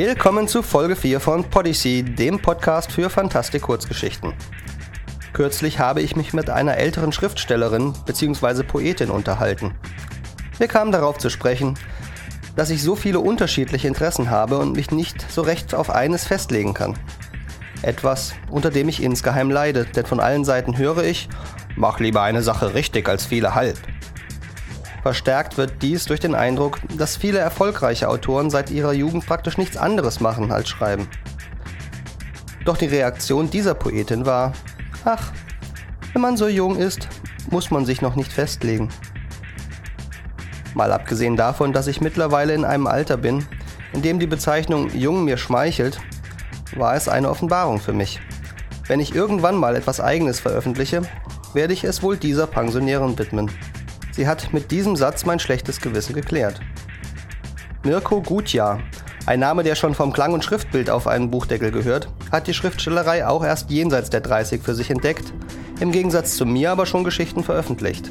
Willkommen 0.00 0.46
zu 0.46 0.62
Folge 0.62 0.94
4 0.94 1.18
von 1.18 1.42
Podyssey, 1.42 2.04
dem 2.04 2.38
Podcast 2.38 2.92
für 2.92 3.10
Fantastik-Kurzgeschichten. 3.10 4.32
Kürzlich 5.32 5.80
habe 5.80 6.02
ich 6.02 6.14
mich 6.14 6.32
mit 6.32 6.50
einer 6.50 6.76
älteren 6.76 7.10
Schriftstellerin 7.10 7.94
bzw. 8.06 8.62
Poetin 8.62 9.10
unterhalten. 9.10 9.74
Wir 10.56 10.68
kamen 10.68 10.92
darauf 10.92 11.18
zu 11.18 11.30
sprechen, 11.30 11.74
dass 12.54 12.70
ich 12.70 12.80
so 12.80 12.94
viele 12.94 13.18
unterschiedliche 13.18 13.88
Interessen 13.88 14.30
habe 14.30 14.58
und 14.58 14.76
mich 14.76 14.92
nicht 14.92 15.28
so 15.32 15.42
recht 15.42 15.74
auf 15.74 15.90
eines 15.90 16.24
festlegen 16.28 16.74
kann. 16.74 16.96
Etwas, 17.82 18.34
unter 18.52 18.70
dem 18.70 18.88
ich 18.88 19.02
insgeheim 19.02 19.50
leide, 19.50 19.84
denn 19.84 20.06
von 20.06 20.20
allen 20.20 20.44
Seiten 20.44 20.78
höre 20.78 21.02
ich, 21.02 21.28
mach 21.74 21.98
lieber 21.98 22.22
eine 22.22 22.42
Sache 22.42 22.72
richtig 22.74 23.08
als 23.08 23.26
viele 23.26 23.56
halb. 23.56 23.76
Verstärkt 25.08 25.56
wird 25.56 25.80
dies 25.80 26.04
durch 26.04 26.20
den 26.20 26.34
Eindruck, 26.34 26.80
dass 26.98 27.16
viele 27.16 27.38
erfolgreiche 27.38 28.10
Autoren 28.10 28.50
seit 28.50 28.70
ihrer 28.70 28.92
Jugend 28.92 29.24
praktisch 29.24 29.56
nichts 29.56 29.78
anderes 29.78 30.20
machen 30.20 30.52
als 30.52 30.68
schreiben. 30.68 31.08
Doch 32.66 32.76
die 32.76 32.88
Reaktion 32.88 33.48
dieser 33.48 33.72
Poetin 33.72 34.26
war, 34.26 34.52
ach, 35.06 35.32
wenn 36.12 36.20
man 36.20 36.36
so 36.36 36.46
jung 36.46 36.76
ist, 36.76 37.08
muss 37.50 37.70
man 37.70 37.86
sich 37.86 38.02
noch 38.02 38.16
nicht 38.16 38.30
festlegen. 38.30 38.90
Mal 40.74 40.92
abgesehen 40.92 41.38
davon, 41.38 41.72
dass 41.72 41.86
ich 41.86 42.02
mittlerweile 42.02 42.52
in 42.52 42.66
einem 42.66 42.86
Alter 42.86 43.16
bin, 43.16 43.46
in 43.94 44.02
dem 44.02 44.18
die 44.18 44.26
Bezeichnung 44.26 44.90
jung 44.94 45.24
mir 45.24 45.38
schmeichelt, 45.38 46.02
war 46.76 46.96
es 46.96 47.08
eine 47.08 47.30
Offenbarung 47.30 47.80
für 47.80 47.94
mich. 47.94 48.20
Wenn 48.88 49.00
ich 49.00 49.14
irgendwann 49.14 49.56
mal 49.56 49.74
etwas 49.74 50.02
Eigenes 50.02 50.38
veröffentliche, 50.38 51.00
werde 51.54 51.72
ich 51.72 51.84
es 51.84 52.02
wohl 52.02 52.18
dieser 52.18 52.46
Pensionärin 52.46 53.18
widmen. 53.18 53.50
Sie 54.18 54.26
hat 54.26 54.52
mit 54.52 54.72
diesem 54.72 54.96
Satz 54.96 55.24
mein 55.26 55.38
schlechtes 55.38 55.80
Gewissen 55.80 56.12
geklärt. 56.12 56.60
Mirko 57.84 58.20
Gutjahr, 58.20 58.80
ein 59.26 59.38
Name, 59.38 59.62
der 59.62 59.76
schon 59.76 59.94
vom 59.94 60.12
Klang 60.12 60.32
und 60.32 60.44
Schriftbild 60.44 60.90
auf 60.90 61.06
einen 61.06 61.30
Buchdeckel 61.30 61.70
gehört, 61.70 62.08
hat 62.32 62.48
die 62.48 62.52
Schriftstellerei 62.52 63.24
auch 63.28 63.44
erst 63.44 63.70
jenseits 63.70 64.10
der 64.10 64.20
30 64.20 64.60
für 64.60 64.74
sich 64.74 64.90
entdeckt, 64.90 65.32
im 65.78 65.92
Gegensatz 65.92 66.34
zu 66.34 66.46
mir 66.46 66.72
aber 66.72 66.84
schon 66.84 67.04
Geschichten 67.04 67.44
veröffentlicht. 67.44 68.10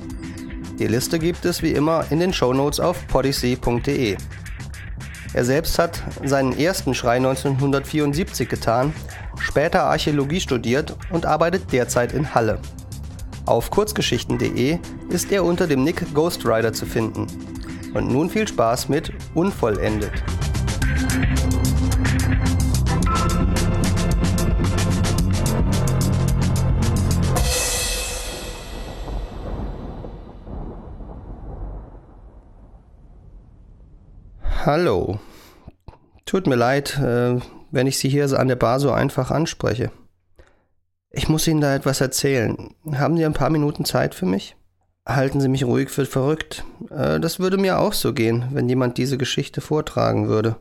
Die 0.80 0.88
Liste 0.88 1.20
gibt 1.20 1.44
es 1.44 1.62
wie 1.62 1.74
immer 1.74 2.06
in 2.10 2.22
den 2.22 2.32
Shownotes 2.32 2.80
auf 2.80 3.06
podyssey.de. 3.08 4.16
Er 5.34 5.44
selbst 5.44 5.78
hat 5.78 6.02
seinen 6.24 6.58
ersten 6.58 6.94
Schrei 6.94 7.18
1974 7.18 8.48
getan, 8.48 8.94
später 9.42 9.84
Archäologie 9.84 10.40
studiert 10.40 10.96
und 11.10 11.26
arbeitet 11.26 11.74
derzeit 11.74 12.14
in 12.14 12.34
Halle. 12.34 12.62
Auf 13.48 13.72
kurzgeschichten.de 13.72 14.78
ist 15.08 15.32
er 15.32 15.46
unter 15.46 15.68
dem 15.68 15.86
Nick 15.86 16.14
Ghostwriter 16.14 16.74
zu 16.74 16.86
finden. 16.86 17.28
Und 17.94 18.12
nun 18.12 18.30
viel 18.30 18.46
Spaß 18.46 18.90
mit 18.90 19.14
Unvollendet. 19.36 20.12
Hallo. 34.66 35.20
Tut 36.26 36.48
mir 36.48 36.56
leid, 36.56 37.00
äh, 37.00 37.40
wenn 37.72 37.88
ich 37.88 37.98
Sie 37.98 38.10
hier 38.10 38.38
an 38.38 38.50
der 38.50 38.58
Bar 38.58 38.82
so 38.82 38.92
einfach 38.92 39.32
anspreche. 39.32 39.90
Ich 41.10 41.30
muss 41.30 41.48
Ihnen 41.48 41.62
da 41.62 41.74
etwas 41.74 42.02
erzählen. 42.02 42.74
Haben 42.94 43.18
Sie 43.18 43.26
ein 43.26 43.34
paar 43.34 43.50
Minuten 43.50 43.86
Zeit 43.86 44.14
für 44.14 44.26
mich? 44.26 44.56
Halten 45.06 45.40
Sie 45.40 45.48
mich 45.48 45.64
ruhig 45.64 45.90
für 45.90 46.06
verrückt. 46.06 46.66
Äh, 46.90 47.20
das 47.20 47.40
würde 47.40 47.58
mir 47.58 47.80
auch 47.80 47.94
so 47.94 48.14
gehen, 48.14 48.46
wenn 48.52 48.68
jemand 48.68 48.98
diese 48.98 49.18
Geschichte 49.18 49.62
vortragen 49.62 50.28
würde. 50.28 50.58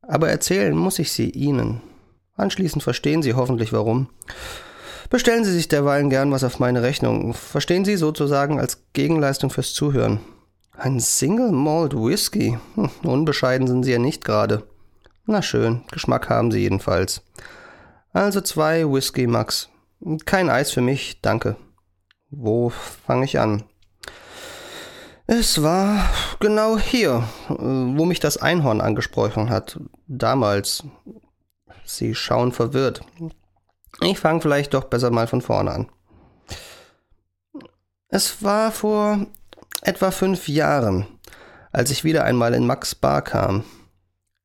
Aber 0.00 0.28
erzählen 0.28 0.76
muss 0.76 0.98
ich 0.98 1.12
sie 1.12 1.30
Ihnen. 1.30 1.82
Anschließend 2.36 2.82
verstehen 2.82 3.22
Sie 3.22 3.34
hoffentlich 3.34 3.72
warum. 3.72 4.08
Bestellen 5.10 5.44
Sie 5.44 5.52
sich 5.52 5.68
derweilen 5.68 6.08
gern 6.08 6.32
was 6.32 6.44
auf 6.44 6.58
meine 6.58 6.82
Rechnung. 6.82 7.34
Verstehen 7.34 7.84
Sie 7.84 7.96
sozusagen 7.96 8.58
als 8.58 8.84
Gegenleistung 8.94 9.50
fürs 9.50 9.74
Zuhören. 9.74 10.20
Ein 10.76 10.98
Single 10.98 11.52
Malt 11.52 11.94
Whisky. 11.94 12.58
Hm, 12.74 12.90
unbescheiden 13.02 13.66
sind 13.66 13.82
Sie 13.82 13.92
ja 13.92 13.98
nicht 13.98 14.24
gerade. 14.24 14.62
Na 15.26 15.42
schön, 15.42 15.82
Geschmack 15.90 16.30
haben 16.30 16.50
Sie 16.50 16.60
jedenfalls. 16.60 17.22
Also 18.12 18.40
zwei 18.40 18.84
Whisky 18.84 19.26
Max. 19.26 19.68
Kein 20.24 20.50
Eis 20.50 20.72
für 20.72 20.80
mich, 20.80 21.20
danke. 21.20 21.56
Wo 22.30 22.70
fange 22.70 23.24
ich 23.24 23.38
an? 23.38 23.64
Es 25.26 25.62
war 25.62 26.10
genau 26.40 26.76
hier, 26.76 27.22
wo 27.48 28.04
mich 28.04 28.18
das 28.18 28.36
Einhorn 28.36 28.80
angesprochen 28.80 29.48
hat. 29.48 29.78
Damals. 30.08 30.82
Sie 31.84 32.14
schauen 32.14 32.52
verwirrt. 32.52 33.00
Ich 34.00 34.18
fange 34.18 34.40
vielleicht 34.40 34.74
doch 34.74 34.84
besser 34.84 35.10
mal 35.10 35.26
von 35.26 35.40
vorne 35.40 35.70
an. 35.70 35.90
Es 38.08 38.42
war 38.42 38.72
vor 38.72 39.26
etwa 39.82 40.10
fünf 40.10 40.48
Jahren, 40.48 41.06
als 41.70 41.90
ich 41.90 42.02
wieder 42.02 42.24
einmal 42.24 42.54
in 42.54 42.66
Max 42.66 42.94
Bar 42.96 43.22
kam. 43.22 43.64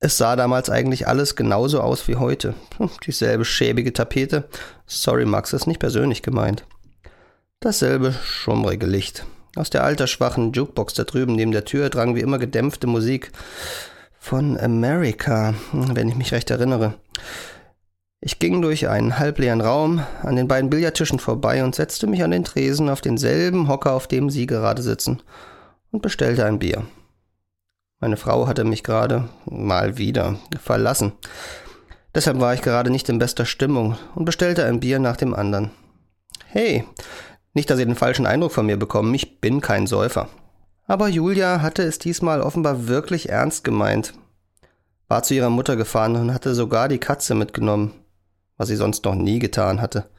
Es 0.06 0.20
sah 0.20 0.36
damals 0.36 0.70
eigentlich 0.70 1.08
alles 1.08 1.36
genauso 1.36 1.82
aus 1.82 2.08
wie 2.08 2.16
heute. 2.16 2.54
Hm, 2.78 2.92
dieselbe 3.08 3.44
schäbige 3.44 3.92
Tapete. 3.92 4.44
Sorry, 4.86 5.26
Max, 5.26 5.52
ist 5.52 5.66
nicht 5.66 5.80
persönlich 5.80 6.22
gemeint. 6.22 6.64
Dasselbe 7.60 8.14
schummrige 8.24 8.86
Licht. 8.86 9.26
Aus 9.56 9.72
der 9.72 9.84
altersschwachen 9.84 10.52
Jukebox 10.52 10.94
da 10.94 11.06
drüben 11.06 11.34
neben 11.34 11.52
der 11.52 11.66
Tür 11.66 11.90
drang 11.90 12.14
wie 12.14 12.20
immer 12.20 12.38
gedämpfte 12.38 12.86
Musik 12.86 13.32
von 14.20 14.60
America, 14.60 15.56
wenn 15.72 16.08
ich 16.08 16.16
mich 16.16 16.34
recht 16.34 16.52
erinnere. 16.52 16.94
Ich 18.22 18.38
ging 18.38 18.62
durch 18.62 18.88
einen 18.88 19.18
halbleeren 19.18 19.62
Raum 19.62 20.04
an 20.22 20.36
den 20.36 20.48
beiden 20.48 20.70
Billardtischen 20.70 21.18
vorbei 21.18 21.64
und 21.64 21.74
setzte 21.74 22.06
mich 22.06 22.24
an 22.24 22.30
den 22.30 22.44
Tresen 22.44 22.90
auf 22.90 23.02
denselben 23.02 23.70
Hocker, 23.70 23.94
auf 23.94 24.06
dem 24.06 24.30
Sie 24.30 24.46
gerade 24.46 24.84
sitzen, 24.84 25.24
und 25.90 26.04
bestellte 26.04 26.46
ein 26.46 26.60
Bier. 26.60 26.86
Meine 28.06 28.18
Frau 28.18 28.46
hatte 28.46 28.66
mich 28.66 28.84
gerade 28.84 29.30
mal 29.46 29.98
wieder 29.98 30.36
verlassen. 30.62 31.14
Deshalb 32.14 32.40
war 32.40 32.54
ich 32.54 32.62
gerade 32.62 32.92
nicht 32.92 33.10
in 33.10 33.18
bester 33.18 33.48
Stimmung 33.48 33.98
und 34.14 34.26
bestellte 34.26 34.64
ein 34.64 34.80
Bier 34.80 35.00
nach 35.00 35.18
dem 35.18 35.34
anderen. 35.34 35.72
Hey, 36.46 36.84
nicht, 37.56 37.68
dass 37.68 37.80
Sie 37.80 37.86
den 37.86 37.96
falschen 37.96 38.28
Eindruck 38.28 38.52
von 38.52 38.68
mir 38.68 38.78
bekommen, 38.78 39.12
ich 39.16 39.42
bin 39.42 39.60
kein 39.60 39.88
Säufer. 39.88 40.30
Aber 40.86 41.08
Julia 41.08 41.64
hatte 41.64 41.82
es 41.82 41.98
diesmal 41.98 42.42
offenbar 42.42 42.88
wirklich 42.88 43.30
ernst 43.30 43.64
gemeint. 43.64 44.14
War 45.08 45.24
zu 45.24 45.34
ihrer 45.34 45.50
Mutter 45.50 45.76
gefahren 45.76 46.16
und 46.16 46.32
hatte 46.32 46.54
sogar 46.54 46.88
die 46.90 47.00
Katze 47.00 47.34
mitgenommen, 47.34 47.92
was 48.56 48.68
sie 48.68 48.76
sonst 48.76 49.04
noch 49.06 49.16
nie 49.16 49.40
getan 49.40 49.82
hatte. 49.82 50.12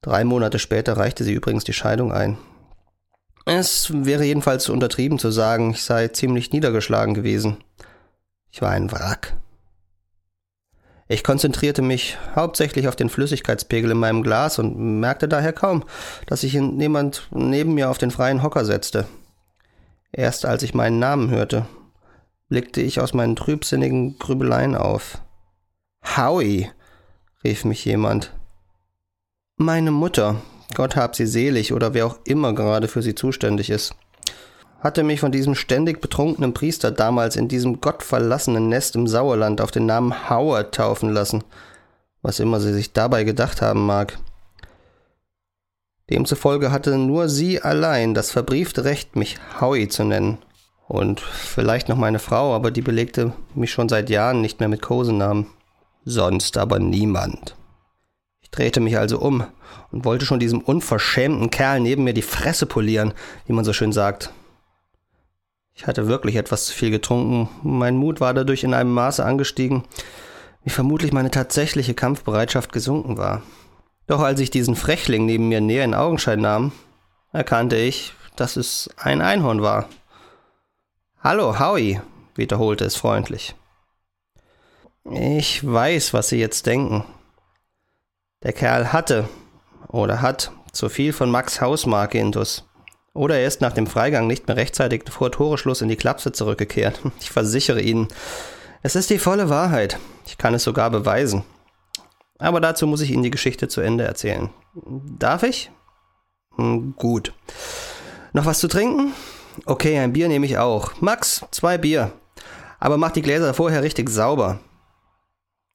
Drei 0.00 0.24
Monate 0.24 0.58
später 0.58 0.96
reichte 0.96 1.22
sie 1.22 1.34
übrigens 1.34 1.64
die 1.64 1.74
Scheidung 1.74 2.12
ein. 2.12 2.38
Es 3.48 3.92
wäre 3.94 4.24
jedenfalls 4.24 4.68
untertrieben 4.68 5.20
zu 5.20 5.30
sagen, 5.30 5.70
ich 5.70 5.84
sei 5.84 6.08
ziemlich 6.08 6.50
niedergeschlagen 6.50 7.14
gewesen. 7.14 7.58
Ich 8.50 8.60
war 8.60 8.70
ein 8.70 8.90
Wrack. 8.90 9.36
Ich 11.06 11.22
konzentrierte 11.22 11.80
mich 11.80 12.18
hauptsächlich 12.34 12.88
auf 12.88 12.96
den 12.96 13.08
Flüssigkeitspegel 13.08 13.92
in 13.92 13.98
meinem 13.98 14.24
Glas 14.24 14.58
und 14.58 14.76
merkte 14.98 15.28
daher 15.28 15.52
kaum, 15.52 15.84
dass 16.26 16.40
sich 16.40 16.54
jemand 16.54 17.28
neben 17.30 17.74
mir 17.74 17.88
auf 17.88 17.98
den 17.98 18.10
freien 18.10 18.42
Hocker 18.42 18.64
setzte. 18.64 19.06
Erst 20.10 20.44
als 20.44 20.64
ich 20.64 20.74
meinen 20.74 20.98
Namen 20.98 21.30
hörte, 21.30 21.66
blickte 22.48 22.80
ich 22.80 22.98
aus 22.98 23.14
meinen 23.14 23.36
trübsinnigen 23.36 24.18
Grübeleien 24.18 24.74
auf. 24.74 25.22
Howie, 26.16 26.68
rief 27.44 27.64
mich 27.64 27.84
jemand. 27.84 28.32
Meine 29.56 29.92
Mutter, 29.92 30.42
Gott 30.74 30.96
hab 30.96 31.16
sie 31.16 31.26
selig 31.26 31.72
oder 31.72 31.94
wer 31.94 32.06
auch 32.06 32.18
immer 32.24 32.54
gerade 32.54 32.88
für 32.88 33.02
sie 33.02 33.14
zuständig 33.14 33.70
ist. 33.70 33.94
Hatte 34.80 35.02
mich 35.02 35.20
von 35.20 35.32
diesem 35.32 35.54
ständig 35.54 36.00
betrunkenen 36.00 36.52
Priester 36.52 36.90
damals 36.90 37.36
in 37.36 37.48
diesem 37.48 37.80
gottverlassenen 37.80 38.68
Nest 38.68 38.94
im 38.94 39.06
Sauerland 39.06 39.60
auf 39.60 39.70
den 39.70 39.86
Namen 39.86 40.28
Howard 40.28 40.74
taufen 40.74 41.10
lassen, 41.10 41.44
was 42.22 42.40
immer 42.40 42.60
sie 42.60 42.72
sich 42.72 42.92
dabei 42.92 43.24
gedacht 43.24 43.62
haben 43.62 43.86
mag. 43.86 44.18
Demzufolge 46.10 46.70
hatte 46.70 46.98
nur 46.98 47.28
sie 47.28 47.60
allein 47.60 48.14
das 48.14 48.30
verbriefte 48.30 48.84
Recht, 48.84 49.16
mich 49.16 49.38
Howie 49.60 49.88
zu 49.88 50.04
nennen. 50.04 50.38
Und 50.86 51.20
vielleicht 51.20 51.88
noch 51.88 51.96
meine 51.96 52.20
Frau, 52.20 52.54
aber 52.54 52.70
die 52.70 52.82
belegte 52.82 53.32
mich 53.56 53.72
schon 53.72 53.88
seit 53.88 54.08
Jahren 54.08 54.40
nicht 54.40 54.60
mehr 54.60 54.68
mit 54.68 54.82
Kosenamen. 54.82 55.46
Sonst 56.04 56.56
aber 56.58 56.78
niemand. 56.78 57.56
Ich 58.46 58.50
drehte 58.52 58.78
mich 58.78 58.96
also 58.96 59.18
um 59.18 59.44
und 59.90 60.04
wollte 60.04 60.24
schon 60.24 60.38
diesem 60.38 60.60
unverschämten 60.60 61.50
Kerl 61.50 61.80
neben 61.80 62.04
mir 62.04 62.14
die 62.14 62.22
Fresse 62.22 62.64
polieren, 62.64 63.12
wie 63.44 63.52
man 63.52 63.64
so 63.64 63.72
schön 63.72 63.90
sagt. 63.90 64.32
Ich 65.74 65.88
hatte 65.88 66.06
wirklich 66.06 66.36
etwas 66.36 66.66
zu 66.66 66.72
viel 66.72 66.92
getrunken. 66.92 67.48
Mein 67.64 67.96
Mut 67.96 68.20
war 68.20 68.34
dadurch 68.34 68.62
in 68.62 68.72
einem 68.72 68.92
Maße 68.92 69.24
angestiegen, 69.24 69.82
wie 70.62 70.70
vermutlich 70.70 71.12
meine 71.12 71.32
tatsächliche 71.32 71.94
Kampfbereitschaft 71.94 72.72
gesunken 72.72 73.18
war. 73.18 73.42
Doch 74.06 74.20
als 74.20 74.38
ich 74.38 74.50
diesen 74.50 74.76
Frechling 74.76 75.26
neben 75.26 75.48
mir 75.48 75.60
näher 75.60 75.84
in 75.84 75.94
Augenschein 75.94 76.40
nahm, 76.40 76.70
erkannte 77.32 77.74
ich, 77.74 78.12
dass 78.36 78.54
es 78.54 78.88
ein 78.96 79.22
Einhorn 79.22 79.60
war. 79.60 79.88
Hallo, 81.18 81.58
Howie, 81.58 82.00
wiederholte 82.36 82.84
es 82.84 82.94
freundlich. 82.94 83.56
Ich 85.10 85.66
weiß, 85.66 86.14
was 86.14 86.28
Sie 86.28 86.38
jetzt 86.38 86.66
denken. 86.66 87.04
Der 88.46 88.52
Kerl 88.52 88.92
hatte 88.92 89.28
oder 89.88 90.22
hat 90.22 90.52
zu 90.70 90.88
viel 90.88 91.12
von 91.12 91.32
Max 91.32 91.60
Hausmarke 91.60 92.16
intus. 92.16 92.64
Oder 93.12 93.40
er 93.40 93.48
ist 93.48 93.60
nach 93.60 93.72
dem 93.72 93.88
Freigang 93.88 94.28
nicht 94.28 94.46
mehr 94.46 94.56
rechtzeitig 94.56 95.02
vor 95.10 95.32
Toreschluss 95.32 95.82
in 95.82 95.88
die 95.88 95.96
Klapse 95.96 96.30
zurückgekehrt. 96.30 97.00
Ich 97.20 97.32
versichere 97.32 97.80
Ihnen, 97.80 98.06
es 98.84 98.94
ist 98.94 99.10
die 99.10 99.18
volle 99.18 99.50
Wahrheit. 99.50 99.98
Ich 100.26 100.38
kann 100.38 100.54
es 100.54 100.62
sogar 100.62 100.90
beweisen. 100.90 101.42
Aber 102.38 102.60
dazu 102.60 102.86
muss 102.86 103.00
ich 103.00 103.10
Ihnen 103.10 103.24
die 103.24 103.32
Geschichte 103.32 103.66
zu 103.66 103.80
Ende 103.80 104.04
erzählen. 104.04 104.50
Darf 105.18 105.42
ich? 105.42 105.72
Hm, 106.54 106.94
gut. 106.96 107.32
Noch 108.32 108.46
was 108.46 108.60
zu 108.60 108.68
trinken? 108.68 109.12
Okay, 109.64 109.98
ein 109.98 110.12
Bier 110.12 110.28
nehme 110.28 110.46
ich 110.46 110.56
auch. 110.56 110.92
Max, 111.00 111.44
zwei 111.50 111.78
Bier. 111.78 112.12
Aber 112.78 112.96
mach 112.96 113.10
die 113.10 113.22
Gläser 113.22 113.54
vorher 113.54 113.82
richtig 113.82 114.08
sauber. 114.08 114.60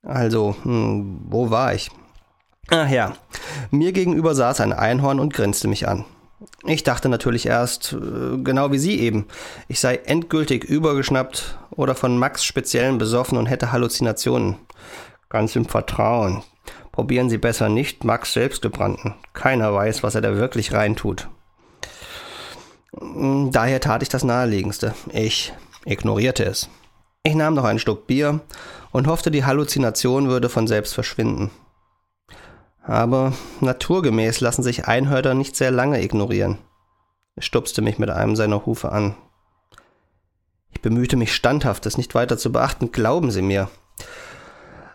Also, 0.04 0.56
hm, 0.64 1.26
wo 1.26 1.50
war 1.50 1.74
ich? 1.74 1.92
Ach 2.70 2.90
ja, 2.90 3.14
mir 3.70 3.92
gegenüber 3.92 4.36
saß 4.36 4.62
ein 4.62 4.74
Einhorn 4.74 5.20
und 5.20 5.34
grinste 5.34 5.68
mich 5.68 5.88
an. 5.88 6.06
Ich 6.66 6.84
dachte 6.84 7.10
natürlich 7.10 7.46
erst, 7.46 7.94
äh, 7.94 8.38
genau 8.38 8.72
wie 8.72 8.78
Sie 8.78 9.00
eben, 9.00 9.28
ich 9.68 9.80
sei 9.80 9.96
endgültig 9.96 10.64
übergeschnappt 10.64 11.58
oder 11.72 11.96
von 11.96 12.18
Max 12.18 12.44
speziellen 12.44 12.98
besoffen 12.98 13.38
und 13.38 13.48
hätte 13.48 13.72
Halluzinationen. 13.72 14.56
Ganz 15.30 15.56
im 15.56 15.66
Vertrauen. 15.66 16.44
Probieren 16.92 17.30
Sie 17.30 17.38
besser 17.38 17.70
nicht 17.70 18.04
Max 18.04 18.34
selbstgebrannten. 18.34 19.16
Keiner 19.34 19.74
weiß, 19.74 20.04
was 20.04 20.16
er 20.16 20.22
da 20.22 20.36
wirklich 20.36 20.74
reintut. 20.74 21.30
Hm, 22.98 23.52
daher 23.52 23.80
tat 23.80 24.04
ich 24.04 24.10
das 24.10 24.24
Naheliegendste. 24.24 24.94
Ich 25.14 25.54
ignorierte 25.86 26.44
es. 26.44 26.70
Ich 27.24 27.36
nahm 27.36 27.54
noch 27.54 27.64
ein 27.64 27.80
Stück 27.80 28.08
Bier 28.08 28.42
und 28.92 29.08
hoffte, 29.08 29.32
die 29.32 29.46
Halluzination 29.46 30.28
würde 30.28 30.50
von 30.50 30.68
selbst 30.68 30.94
verschwinden. 30.94 31.52
Aber 32.84 33.34
naturgemäß 33.60 34.42
lassen 34.42 34.64
sich 34.64 34.88
Einhörner 34.88 35.34
nicht 35.34 35.56
sehr 35.56 35.72
lange 35.72 36.02
ignorieren. 36.02 36.58
Er 37.36 37.44
stupste 37.44 37.82
mich 37.82 38.00
mit 38.00 38.10
einem 38.10 38.36
seiner 38.36 38.66
Hufe 38.66 38.92
an. 38.92 39.16
Ich 40.72 40.82
bemühte 40.82 41.16
mich 41.16 41.34
standhaft, 41.34 41.86
es 41.86 41.98
nicht 41.98 42.16
weiter 42.16 42.38
zu 42.38 42.52
beachten, 42.52 42.92
glauben 42.92 43.32
Sie 43.32 43.42
mir. 43.42 43.70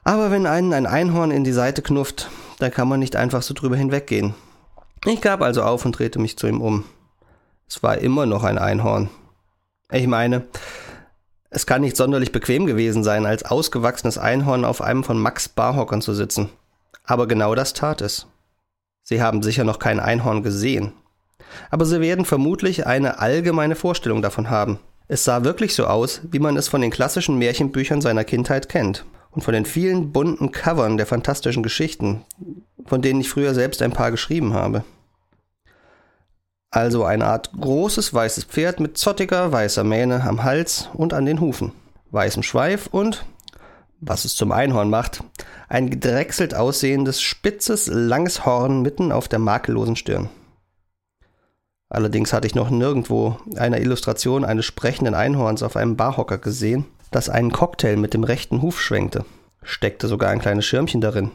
Aber 0.04 0.30
wenn 0.30 0.46
einen 0.46 0.72
ein 0.72 0.86
Einhorn 0.86 1.30
in 1.30 1.44
die 1.44 1.52
Seite 1.52 1.82
knufft, 1.82 2.28
dann 2.58 2.70
kann 2.70 2.88
man 2.88 3.00
nicht 3.00 3.16
einfach 3.16 3.42
so 3.42 3.54
drüber 3.54 3.76
hinweggehen. 3.76 4.34
Ich 5.04 5.20
gab 5.20 5.42
also 5.42 5.62
auf 5.62 5.84
und 5.84 5.98
drehte 5.98 6.18
mich 6.18 6.36
zu 6.36 6.46
ihm 6.46 6.60
um. 6.60 6.84
Es 7.68 7.82
war 7.82 7.98
immer 7.98 8.26
noch 8.26 8.44
ein 8.44 8.58
Einhorn. 8.58 9.10
Ich 9.90 10.06
meine, 10.06 10.46
es 11.50 11.66
kann 11.66 11.80
nicht 11.80 11.96
sonderlich 11.96 12.32
bequem 12.32 12.66
gewesen 12.66 13.04
sein, 13.04 13.26
als 13.26 13.44
ausgewachsenes 13.44 14.18
Einhorn 14.18 14.64
auf 14.64 14.80
einem 14.80 15.04
von 15.04 15.18
Max 15.18 15.48
Barhockern 15.48 16.02
zu 16.02 16.14
sitzen. 16.14 16.50
Aber 17.06 17.26
genau 17.26 17.54
das 17.54 17.72
tat 17.72 18.00
es. 18.00 18.26
Sie 19.02 19.22
haben 19.22 19.42
sicher 19.42 19.64
noch 19.64 19.78
kein 19.78 20.00
Einhorn 20.00 20.42
gesehen. 20.42 20.92
Aber 21.70 21.84
Sie 21.84 22.00
werden 22.00 22.24
vermutlich 22.24 22.86
eine 22.86 23.20
allgemeine 23.20 23.76
Vorstellung 23.76 24.20
davon 24.20 24.50
haben. 24.50 24.80
Es 25.08 25.24
sah 25.24 25.44
wirklich 25.44 25.74
so 25.74 25.86
aus, 25.86 26.20
wie 26.30 26.40
man 26.40 26.56
es 26.56 26.66
von 26.66 26.80
den 26.80 26.90
klassischen 26.90 27.38
Märchenbüchern 27.38 28.00
seiner 28.00 28.24
Kindheit 28.24 28.68
kennt 28.68 29.04
und 29.30 29.42
von 29.42 29.54
den 29.54 29.64
vielen 29.64 30.10
bunten 30.10 30.50
Covern 30.50 30.96
der 30.96 31.06
fantastischen 31.06 31.62
Geschichten, 31.62 32.24
von 32.86 33.02
denen 33.02 33.20
ich 33.20 33.30
früher 33.30 33.54
selbst 33.54 33.82
ein 33.82 33.92
paar 33.92 34.10
geschrieben 34.10 34.54
habe. 34.54 34.82
Also 36.70 37.04
eine 37.04 37.26
Art 37.26 37.52
großes 37.52 38.12
weißes 38.12 38.44
Pferd 38.44 38.80
mit 38.80 38.98
zottiger 38.98 39.52
weißer 39.52 39.84
Mähne 39.84 40.24
am 40.24 40.42
Hals 40.42 40.88
und 40.94 41.14
an 41.14 41.24
den 41.24 41.40
Hufen, 41.40 41.72
weißem 42.10 42.42
Schweif 42.42 42.88
und, 42.88 43.24
was 44.00 44.24
es 44.24 44.34
zum 44.34 44.52
Einhorn 44.52 44.90
macht, 44.90 45.22
ein 45.68 45.90
gedrechselt 45.90 46.54
aussehendes, 46.54 47.20
spitzes, 47.20 47.86
langes 47.86 48.44
Horn 48.44 48.82
mitten 48.82 49.12
auf 49.12 49.28
der 49.28 49.38
makellosen 49.38 49.96
Stirn. 49.96 50.28
Allerdings 51.88 52.32
hatte 52.32 52.46
ich 52.46 52.54
noch 52.54 52.70
nirgendwo 52.70 53.38
eine 53.56 53.80
Illustration 53.80 54.44
eines 54.44 54.64
sprechenden 54.64 55.14
Einhorns 55.14 55.62
auf 55.62 55.76
einem 55.76 55.96
Barhocker 55.96 56.38
gesehen, 56.38 56.84
das 57.10 57.28
einen 57.28 57.52
Cocktail 57.52 57.96
mit 57.96 58.12
dem 58.12 58.24
rechten 58.24 58.60
Huf 58.62 58.80
schwenkte. 58.80 59.24
Steckte 59.62 60.08
sogar 60.08 60.30
ein 60.30 60.40
kleines 60.40 60.64
Schirmchen 60.64 61.00
darin. 61.00 61.30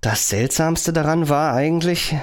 Das 0.00 0.28
Seltsamste 0.28 0.92
daran 0.92 1.28
war 1.28 1.54
eigentlich, 1.54 2.16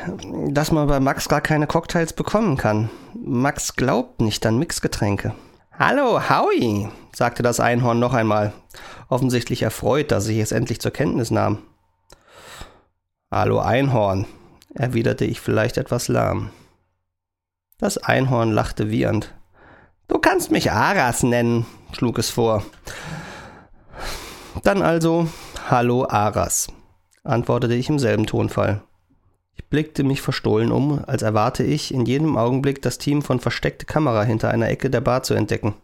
dass 0.49 0.71
man 0.71 0.87
bei 0.87 0.99
Max 0.99 1.29
gar 1.29 1.41
keine 1.41 1.65
Cocktails 1.65 2.13
bekommen 2.13 2.57
kann. 2.57 2.89
Max 3.15 3.75
glaubt 3.75 4.21
nicht 4.21 4.45
an 4.45 4.59
Mixgetränke. 4.59 5.33
Hallo, 5.81 6.19
Howie, 6.29 6.89
sagte 7.15 7.41
das 7.41 7.61
Einhorn 7.61 7.99
noch 7.99 8.13
einmal, 8.13 8.51
offensichtlich 9.07 9.61
erfreut, 9.61 10.11
dass 10.11 10.27
ich 10.27 10.39
es 10.39 10.51
endlich 10.51 10.81
zur 10.81 10.91
Kenntnis 10.91 11.31
nahm. 11.31 11.59
Hallo 13.31 13.59
Einhorn, 13.59 14.25
erwiderte 14.73 15.23
ich 15.23 15.39
vielleicht 15.39 15.77
etwas 15.77 16.09
lahm. 16.09 16.49
Das 17.77 17.97
Einhorn 17.97 18.51
lachte 18.51 18.91
wiehernd. 18.91 19.33
Du 20.09 20.19
kannst 20.19 20.51
mich 20.51 20.69
Aras 20.69 21.23
nennen, 21.23 21.65
schlug 21.93 22.17
es 22.17 22.29
vor. 22.29 22.65
Dann 24.63 24.81
also 24.81 25.29
Hallo 25.69 26.05
Aras, 26.09 26.67
antwortete 27.23 27.75
ich 27.75 27.87
im 27.87 27.99
selben 27.99 28.25
Tonfall. 28.25 28.81
Ich 29.59 29.65
blickte 29.65 30.05
mich 30.05 30.21
verstohlen 30.21 30.71
um, 30.71 31.03
als 31.05 31.21
erwarte 31.21 31.63
ich, 31.63 31.93
in 31.93 32.05
jedem 32.05 32.37
Augenblick 32.37 32.81
das 32.81 32.97
Team 32.97 33.21
von 33.21 33.41
versteckte 33.41 33.85
Kamera 33.85 34.23
hinter 34.23 34.49
einer 34.49 34.69
Ecke 34.69 34.89
der 34.89 35.01
Bar 35.01 35.21
zu 35.21 35.33
entdecken. 35.33 35.75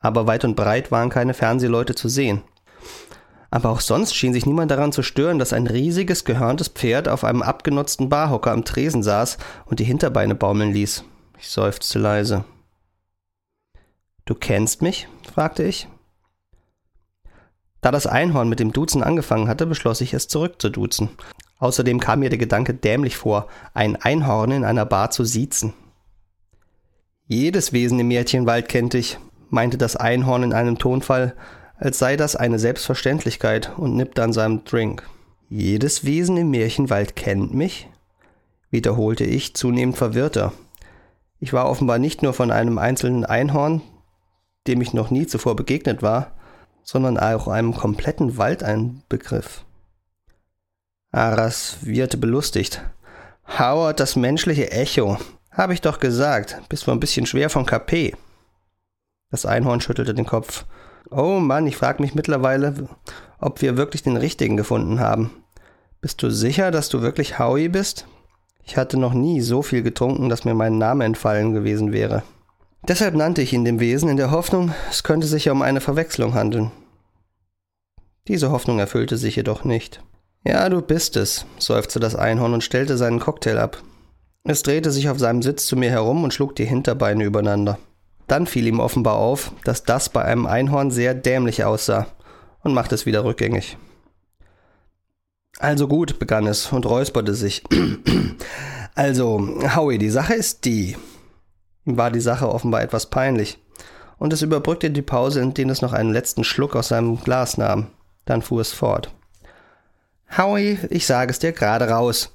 Aber 0.00 0.26
weit 0.26 0.46
und 0.46 0.56
breit 0.56 0.90
waren 0.90 1.10
keine 1.10 1.34
Fernsehleute 1.34 1.94
zu 1.94 2.08
sehen. 2.08 2.40
Aber 3.50 3.68
auch 3.68 3.82
sonst 3.82 4.14
schien 4.14 4.32
sich 4.32 4.46
niemand 4.46 4.70
daran 4.70 4.92
zu 4.92 5.02
stören, 5.02 5.38
dass 5.38 5.52
ein 5.52 5.66
riesiges, 5.66 6.24
gehörntes 6.24 6.68
Pferd 6.68 7.08
auf 7.08 7.24
einem 7.24 7.42
abgenutzten 7.42 8.08
Barhocker 8.08 8.52
am 8.52 8.64
Tresen 8.64 9.02
saß 9.02 9.36
und 9.66 9.80
die 9.80 9.84
Hinterbeine 9.84 10.34
baumeln 10.34 10.72
ließ. 10.72 11.04
Ich 11.38 11.50
seufzte 11.50 11.98
leise. 11.98 12.44
Du 14.24 14.34
kennst 14.34 14.80
mich? 14.80 15.08
fragte 15.30 15.62
ich. 15.62 15.88
Da 17.82 17.90
das 17.90 18.06
Einhorn 18.06 18.48
mit 18.48 18.60
dem 18.60 18.72
Duzen 18.72 19.02
angefangen 19.02 19.46
hatte, 19.46 19.66
beschloss 19.66 20.00
ich 20.00 20.14
es 20.14 20.26
zurückzuduzen. 20.26 21.10
Außerdem 21.58 22.00
kam 22.00 22.20
mir 22.20 22.30
der 22.30 22.38
Gedanke 22.38 22.74
dämlich 22.74 23.16
vor, 23.16 23.48
ein 23.74 23.96
Einhorn 23.96 24.52
in 24.52 24.64
einer 24.64 24.84
Bar 24.86 25.10
zu 25.10 25.24
siezen. 25.24 25.74
Jedes 27.26 27.72
Wesen 27.72 27.98
im 27.98 28.08
Märchenwald 28.08 28.68
kennt 28.68 28.94
dich, 28.94 29.18
meinte 29.50 29.76
das 29.76 29.96
Einhorn 29.96 30.44
in 30.44 30.52
einem 30.52 30.78
Tonfall, 30.78 31.34
als 31.76 31.98
sei 31.98 32.16
das 32.16 32.36
eine 32.36 32.58
Selbstverständlichkeit 32.58 33.72
und 33.76 33.96
nippte 33.96 34.22
an 34.22 34.32
seinem 34.32 34.64
Drink. 34.64 35.08
Jedes 35.48 36.04
Wesen 36.04 36.36
im 36.36 36.50
Märchenwald 36.50 37.16
kennt 37.16 37.54
mich? 37.54 37.88
wiederholte 38.70 39.24
ich, 39.24 39.54
zunehmend 39.54 39.96
verwirrter. 39.96 40.52
Ich 41.40 41.52
war 41.52 41.70
offenbar 41.70 41.98
nicht 41.98 42.22
nur 42.22 42.34
von 42.34 42.50
einem 42.50 42.78
einzelnen 42.78 43.24
Einhorn, 43.24 43.80
dem 44.66 44.80
ich 44.80 44.92
noch 44.92 45.10
nie 45.10 45.26
zuvor 45.26 45.56
begegnet 45.56 46.02
war, 46.02 46.32
sondern 46.82 47.18
auch 47.18 47.48
einem 47.48 47.74
kompletten 47.74 48.36
Wald 48.36 48.62
ein 48.62 49.02
Begriff. 49.08 49.64
Aras 51.10 51.78
wirrte 51.80 52.18
belustigt. 52.18 52.82
Howard, 53.58 53.98
das 53.98 54.14
menschliche 54.14 54.70
Echo. 54.70 55.16
Hab 55.50 55.70
ich 55.70 55.80
doch 55.80 56.00
gesagt, 56.00 56.60
bist 56.68 56.86
wohl 56.86 56.94
ein 56.94 57.00
bisschen 57.00 57.24
schwer 57.24 57.48
vom 57.48 57.64
KP. 57.64 58.14
Das 59.30 59.46
Einhorn 59.46 59.80
schüttelte 59.80 60.14
den 60.14 60.26
Kopf. 60.26 60.66
Oh 61.10 61.40
Mann, 61.40 61.66
ich 61.66 61.76
frag 61.76 62.00
mich 62.00 62.14
mittlerweile, 62.14 62.88
ob 63.38 63.62
wir 63.62 63.78
wirklich 63.78 64.02
den 64.02 64.18
richtigen 64.18 64.56
gefunden 64.58 65.00
haben. 65.00 65.30
Bist 66.02 66.22
du 66.22 66.30
sicher, 66.30 66.70
dass 66.70 66.90
du 66.90 67.00
wirklich 67.00 67.38
Howie 67.38 67.68
bist? 67.68 68.06
Ich 68.62 68.76
hatte 68.76 68.98
noch 68.98 69.14
nie 69.14 69.40
so 69.40 69.62
viel 69.62 69.82
getrunken, 69.82 70.28
dass 70.28 70.44
mir 70.44 70.54
mein 70.54 70.76
Name 70.76 71.04
entfallen 71.04 71.54
gewesen 71.54 71.90
wäre. 71.90 72.22
Deshalb 72.86 73.14
nannte 73.14 73.40
ich 73.40 73.54
ihn 73.54 73.64
dem 73.64 73.80
Wesen 73.80 74.10
in 74.10 74.18
der 74.18 74.30
Hoffnung, 74.30 74.72
es 74.90 75.02
könnte 75.02 75.26
sich 75.26 75.46
ja 75.46 75.52
um 75.52 75.62
eine 75.62 75.80
Verwechslung 75.80 76.34
handeln. 76.34 76.70
Diese 78.28 78.50
Hoffnung 78.50 78.78
erfüllte 78.78 79.16
sich 79.16 79.36
jedoch 79.36 79.64
nicht. 79.64 80.02
Ja, 80.44 80.68
du 80.68 80.80
bist 80.80 81.16
es, 81.16 81.44
seufzte 81.58 82.00
das 82.00 82.14
Einhorn 82.14 82.54
und 82.54 82.64
stellte 82.64 82.96
seinen 82.96 83.20
Cocktail 83.20 83.58
ab. 83.58 83.82
Es 84.44 84.62
drehte 84.62 84.90
sich 84.90 85.08
auf 85.08 85.18
seinem 85.18 85.42
Sitz 85.42 85.66
zu 85.66 85.76
mir 85.76 85.90
herum 85.90 86.24
und 86.24 86.32
schlug 86.32 86.56
die 86.56 86.64
Hinterbeine 86.64 87.24
übereinander. 87.24 87.78
Dann 88.28 88.46
fiel 88.46 88.66
ihm 88.66 88.80
offenbar 88.80 89.16
auf, 89.16 89.52
dass 89.64 89.84
das 89.84 90.08
bei 90.08 90.22
einem 90.22 90.46
Einhorn 90.46 90.90
sehr 90.90 91.14
dämlich 91.14 91.64
aussah 91.64 92.06
und 92.62 92.74
machte 92.74 92.94
es 92.94 93.06
wieder 93.06 93.24
rückgängig. 93.24 93.76
Also 95.58 95.88
gut, 95.88 96.18
begann 96.18 96.46
es 96.46 96.72
und 96.72 96.86
räusperte 96.86 97.34
sich. 97.34 97.64
also, 98.94 99.58
Howie, 99.74 99.98
die 99.98 100.10
Sache 100.10 100.34
ist 100.34 100.64
die. 100.64 100.96
Ihm 101.84 101.96
war 101.96 102.10
die 102.10 102.20
Sache 102.20 102.48
offenbar 102.48 102.82
etwas 102.82 103.06
peinlich, 103.06 103.58
und 104.18 104.32
es 104.32 104.42
überbrückte 104.42 104.90
die 104.90 105.02
Pause, 105.02 105.40
indem 105.40 105.70
es 105.70 105.82
noch 105.82 105.92
einen 105.92 106.12
letzten 106.12 106.44
Schluck 106.44 106.76
aus 106.76 106.88
seinem 106.88 107.20
Glas 107.20 107.56
nahm. 107.56 107.88
Dann 108.24 108.42
fuhr 108.42 108.60
es 108.60 108.72
fort. 108.72 109.12
Howie, 110.36 110.78
ich 110.90 111.06
sage 111.06 111.30
es 111.30 111.38
dir 111.38 111.52
gerade 111.52 111.88
raus. 111.88 112.32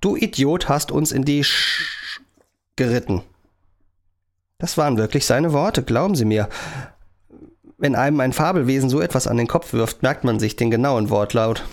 Du 0.00 0.16
Idiot 0.16 0.68
hast 0.68 0.90
uns 0.90 1.12
in 1.12 1.24
die 1.24 1.44
Sch 1.44 2.20
geritten. 2.76 3.22
Das 4.58 4.78
waren 4.78 4.96
wirklich 4.96 5.26
seine 5.26 5.52
Worte, 5.52 5.82
glauben 5.82 6.14
Sie 6.14 6.24
mir. 6.24 6.48
Wenn 7.76 7.94
einem 7.94 8.20
ein 8.20 8.32
Fabelwesen 8.32 8.88
so 8.88 9.00
etwas 9.00 9.26
an 9.26 9.36
den 9.36 9.48
Kopf 9.48 9.72
wirft, 9.72 10.02
merkt 10.02 10.24
man 10.24 10.40
sich 10.40 10.56
den 10.56 10.70
genauen 10.70 11.10
Wortlaut. 11.10 11.64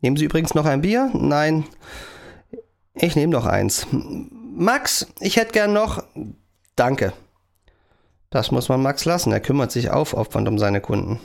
Nehmen 0.00 0.16
Sie 0.16 0.24
übrigens 0.24 0.54
noch 0.54 0.66
ein 0.66 0.82
Bier? 0.82 1.10
Nein. 1.14 1.64
Ich 2.94 3.16
nehme 3.16 3.32
noch 3.32 3.46
eins. 3.46 3.86
Max, 3.90 5.06
ich 5.20 5.36
hätte 5.36 5.52
gern 5.52 5.72
noch. 5.72 6.02
Danke. 6.74 7.12
Das 8.30 8.50
muss 8.50 8.68
man 8.68 8.82
Max 8.82 9.04
lassen. 9.04 9.32
Er 9.32 9.40
kümmert 9.40 9.70
sich 9.70 9.90
aufopfernd 9.90 10.48
um 10.48 10.58
seine 10.58 10.80
Kunden. 10.80 11.20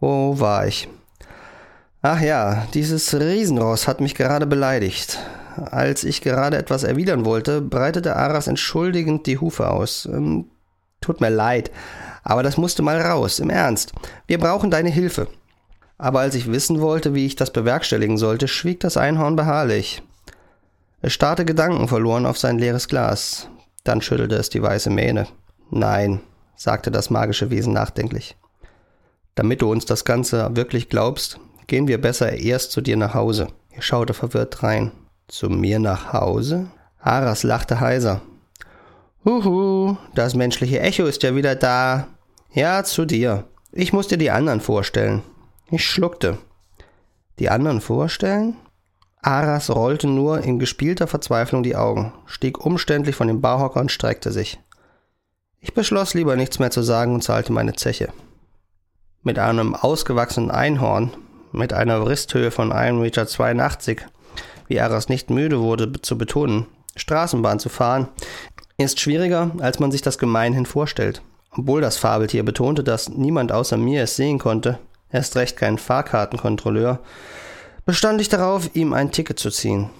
Wo 0.00 0.38
war 0.38 0.66
ich? 0.66 0.88
Ach 2.00 2.20
ja, 2.20 2.66
dieses 2.74 3.12
Riesenross 3.12 3.88
hat 3.88 4.00
mich 4.00 4.14
gerade 4.14 4.46
beleidigt. 4.46 5.18
Als 5.56 6.04
ich 6.04 6.22
gerade 6.22 6.56
etwas 6.56 6.84
erwidern 6.84 7.24
wollte, 7.24 7.60
breitete 7.60 8.14
Aras 8.14 8.46
entschuldigend 8.46 9.26
die 9.26 9.38
Hufe 9.38 9.68
aus. 9.68 10.06
Ähm, 10.06 10.46
tut 11.00 11.20
mir 11.20 11.30
leid, 11.30 11.72
aber 12.22 12.44
das 12.44 12.56
musste 12.56 12.82
mal 12.82 13.00
raus, 13.00 13.40
im 13.40 13.50
Ernst. 13.50 13.92
Wir 14.28 14.38
brauchen 14.38 14.70
deine 14.70 14.90
Hilfe. 14.90 15.26
Aber 15.96 16.20
als 16.20 16.36
ich 16.36 16.52
wissen 16.52 16.80
wollte, 16.80 17.14
wie 17.14 17.26
ich 17.26 17.34
das 17.34 17.52
bewerkstelligen 17.52 18.16
sollte, 18.16 18.46
schwieg 18.46 18.78
das 18.78 18.96
Einhorn 18.96 19.34
beharrlich. 19.34 20.00
Es 21.02 21.12
starrte 21.12 21.44
gedankenverloren 21.44 22.26
auf 22.26 22.38
sein 22.38 22.60
leeres 22.60 22.86
Glas. 22.86 23.48
Dann 23.82 24.02
schüttelte 24.02 24.36
es 24.36 24.50
die 24.50 24.62
weiße 24.62 24.90
Mähne. 24.90 25.26
Nein, 25.70 26.20
sagte 26.54 26.92
das 26.92 27.10
magische 27.10 27.50
Wesen 27.50 27.72
nachdenklich. 27.72 28.36
Damit 29.34 29.62
du 29.62 29.70
uns 29.70 29.84
das 29.84 30.04
Ganze 30.04 30.54
wirklich 30.54 30.88
glaubst, 30.88 31.40
gehen 31.68 31.86
wir 31.86 32.00
besser 32.00 32.32
erst 32.32 32.72
zu 32.72 32.80
dir 32.80 32.96
nach 32.96 33.14
Hause. 33.14 33.48
Er 33.70 33.82
schaute 33.82 34.14
verwirrt 34.14 34.64
rein. 34.64 34.90
Zu 35.28 35.48
mir 35.48 35.78
nach 35.78 36.12
Hause? 36.12 36.66
Aras 36.98 37.44
lachte 37.44 37.78
heiser. 37.78 38.22
Huhu, 39.24 39.96
das 40.14 40.34
menschliche 40.34 40.80
Echo 40.80 41.04
ist 41.04 41.22
ja 41.22 41.36
wieder 41.36 41.54
da. 41.54 42.08
Ja, 42.52 42.82
zu 42.82 43.04
dir. 43.04 43.44
Ich 43.70 43.92
muss 43.92 44.08
dir 44.08 44.18
die 44.18 44.30
anderen 44.30 44.60
vorstellen. 44.60 45.22
Ich 45.70 45.84
schluckte. 45.84 46.38
Die 47.38 47.50
anderen 47.50 47.80
vorstellen? 47.80 48.56
Aras 49.20 49.70
rollte 49.70 50.06
nur 50.06 50.40
in 50.40 50.58
gespielter 50.58 51.06
Verzweiflung 51.06 51.62
die 51.62 51.76
Augen, 51.76 52.12
stieg 52.26 52.64
umständlich 52.64 53.16
von 53.16 53.28
dem 53.28 53.40
Barhocker 53.40 53.80
und 53.80 53.92
streckte 53.92 54.32
sich. 54.32 54.58
Ich 55.60 55.74
beschloss 55.74 56.14
lieber 56.14 56.36
nichts 56.36 56.58
mehr 56.58 56.70
zu 56.70 56.82
sagen 56.82 57.14
und 57.14 57.22
zahlte 57.22 57.52
meine 57.52 57.74
Zeche. 57.74 58.08
Mit 59.22 59.38
einem 59.38 59.74
ausgewachsenen 59.74 60.50
Einhorn, 60.50 61.12
mit 61.52 61.72
einer 61.72 62.04
Wristhöhe 62.04 62.50
von 62.50 62.72
1,82 62.72 63.88
Meter, 63.88 64.06
wie 64.66 64.80
Aras 64.80 65.08
nicht 65.08 65.30
müde 65.30 65.60
wurde 65.60 66.00
zu 66.02 66.18
betonen, 66.18 66.66
Straßenbahn 66.96 67.58
zu 67.58 67.68
fahren, 67.68 68.08
ist 68.76 69.00
schwieriger, 69.00 69.50
als 69.58 69.78
man 69.78 69.90
sich 69.90 70.02
das 70.02 70.18
gemeinhin 70.18 70.66
vorstellt. 70.66 71.22
Obwohl 71.56 71.80
das 71.80 71.96
Fabeltier 71.96 72.44
betonte, 72.44 72.84
dass 72.84 73.08
niemand 73.08 73.50
außer 73.50 73.76
mir 73.76 74.02
es 74.02 74.16
sehen 74.16 74.38
konnte, 74.38 74.78
erst 75.10 75.36
recht 75.36 75.56
kein 75.56 75.78
Fahrkartenkontrolleur, 75.78 77.00
bestand 77.84 78.20
ich 78.20 78.28
darauf, 78.28 78.74
ihm 78.74 78.92
ein 78.92 79.10
Ticket 79.10 79.38
zu 79.38 79.50
ziehen. 79.50 79.90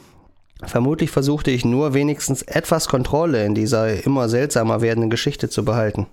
Vermutlich 0.65 1.11
versuchte 1.11 1.51
ich 1.51 1.65
nur 1.65 1.95
wenigstens 1.95 2.43
etwas 2.43 2.89
Kontrolle 2.89 3.45
in 3.45 3.55
dieser 3.55 4.05
immer 4.05 4.29
seltsamer 4.29 4.81
werdenden 4.81 5.11
Geschichte 5.11 5.49
zu 5.49 5.65
behalten. 5.65 6.07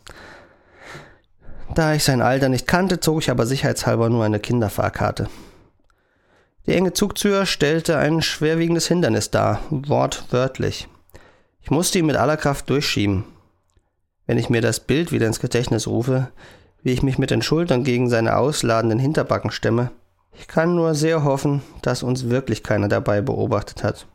Da 1.74 1.94
ich 1.94 2.04
sein 2.04 2.22
Alter 2.22 2.50
nicht 2.50 2.68
kannte, 2.68 3.00
zog 3.00 3.22
ich 3.22 3.32
aber 3.32 3.46
sicherheitshalber 3.46 4.10
nur 4.10 4.24
eine 4.24 4.40
Kinderfahrkarte. 4.40 5.28
Die 6.68 6.74
enge 6.74 6.94
Zugtür 6.94 7.46
stellte 7.46 7.98
ein 7.98 8.22
schwerwiegendes 8.22 8.88
Hindernis 8.88 9.32
dar, 9.32 9.62
wortwörtlich. 9.70 10.88
Ich 11.62 11.72
musste 11.72 12.00
ihn 12.00 12.06
mit 12.06 12.16
aller 12.16 12.38
Kraft 12.38 12.70
durchschieben. 12.70 13.24
Wenn 14.26 14.38
ich 14.38 14.50
mir 14.50 14.62
das 14.62 14.80
Bild 14.80 15.12
wieder 15.12 15.28
ins 15.28 15.40
Gedächtnis 15.40 15.88
rufe, 15.88 16.30
wie 16.82 16.92
ich 16.92 17.04
mich 17.04 17.18
mit 17.18 17.32
den 17.32 17.42
Schultern 17.42 17.84
gegen 17.84 18.10
seine 18.10 18.38
ausladenden 18.38 19.00
Hinterbacken 19.00 19.52
stemme, 19.52 19.92
ich 20.38 20.48
kann 20.48 20.76
nur 20.76 20.96
sehr 20.96 21.24
hoffen, 21.24 21.62
dass 21.82 22.04
uns 22.04 22.30
wirklich 22.30 22.64
keiner 22.64 22.88
dabei 22.88 23.22
beobachtet 23.22 23.84
hat. 23.84 24.08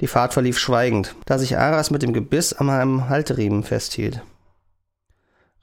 Die 0.00 0.06
Fahrt 0.06 0.32
verlief 0.32 0.58
schweigend, 0.58 1.14
da 1.26 1.38
sich 1.38 1.58
Aras 1.58 1.90
mit 1.90 2.02
dem 2.02 2.12
Gebiss 2.12 2.52
an 2.52 2.66
meinem 2.66 3.08
Halteriemen 3.08 3.62
festhielt. 3.64 4.22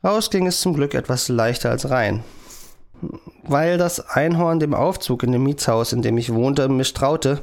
Raus 0.08 0.30
ging 0.30 0.48
es 0.48 0.62
zum 0.62 0.74
Glück 0.74 0.94
etwas 0.94 1.28
leichter 1.28 1.70
als 1.70 1.90
rein. 1.90 2.24
Weil 3.44 3.78
das 3.78 4.00
Einhorn 4.00 4.62
dem 4.62 4.74
Aufzug 4.74 5.22
in 5.24 5.34
dem 5.34 5.44
Mietshaus, 5.44 5.92
in 5.92 6.02
dem 6.02 6.18
ich 6.18 6.34
wohnte, 6.34 6.70
misstraute, 6.70 7.42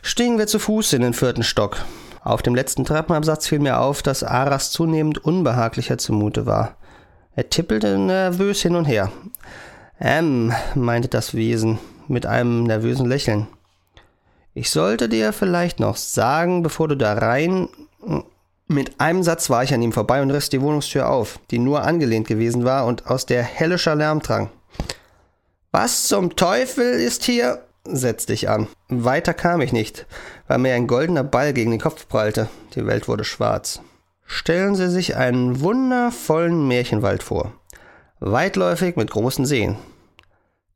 stiegen 0.00 0.38
wir 0.38 0.46
zu 0.46 0.58
Fuß 0.58 0.94
in 0.94 1.02
den 1.02 1.12
vierten 1.12 1.42
Stock. 1.42 1.76
Auf 2.22 2.40
dem 2.40 2.54
letzten 2.54 2.86
Treppenabsatz 2.86 3.46
fiel 3.46 3.58
mir 3.58 3.78
auf, 3.78 4.00
dass 4.02 4.24
Aras 4.24 4.70
zunehmend 4.70 5.22
unbehaglicher 5.22 5.98
zumute 5.98 6.46
war. 6.46 6.76
Er 7.36 7.50
tippelte 7.50 7.98
nervös 7.98 8.62
hin 8.62 8.74
und 8.74 8.86
her. 8.86 9.12
Ähm, 10.00 10.54
meinte 10.74 11.08
das 11.08 11.34
Wesen 11.34 11.78
mit 12.08 12.24
einem 12.24 12.64
nervösen 12.64 13.06
Lächeln. 13.06 13.48
Ich 14.54 14.70
sollte 14.70 15.10
dir 15.10 15.34
vielleicht 15.34 15.78
noch 15.78 15.96
sagen, 15.96 16.62
bevor 16.62 16.88
du 16.88 16.96
da 16.96 17.12
rein. 17.12 17.68
Mit 18.68 19.00
einem 19.00 19.22
Satz 19.22 19.50
war 19.50 19.62
ich 19.62 19.74
an 19.74 19.82
ihm 19.82 19.92
vorbei 19.92 20.22
und 20.22 20.30
riss 20.30 20.48
die 20.48 20.62
Wohnungstür 20.62 21.08
auf, 21.08 21.38
die 21.50 21.58
nur 21.58 21.82
angelehnt 21.82 22.26
gewesen 22.26 22.64
war 22.64 22.86
und 22.86 23.06
aus 23.06 23.26
der 23.26 23.42
hellischer 23.42 23.94
Lärm 23.94 24.20
drang. 24.20 24.50
Was 25.70 26.08
zum 26.08 26.36
Teufel 26.36 26.94
ist 27.00 27.24
hier? 27.24 27.64
setzte 27.84 28.32
ich 28.32 28.48
an. 28.48 28.68
Weiter 28.88 29.34
kam 29.34 29.60
ich 29.60 29.72
nicht, 29.72 30.06
weil 30.46 30.58
mir 30.58 30.74
ein 30.74 30.86
goldener 30.86 31.24
Ball 31.24 31.52
gegen 31.52 31.70
den 31.70 31.80
Kopf 31.80 32.06
prallte. 32.08 32.48
Die 32.74 32.86
Welt 32.86 33.08
wurde 33.08 33.24
schwarz. 33.24 33.80
Stellen 34.24 34.76
Sie 34.76 34.88
sich 34.88 35.16
einen 35.16 35.60
wundervollen 35.60 36.68
Märchenwald 36.68 37.22
vor. 37.22 37.52
Weitläufig 38.20 38.96
mit 38.96 39.10
großen 39.10 39.44
Seen. 39.46 39.76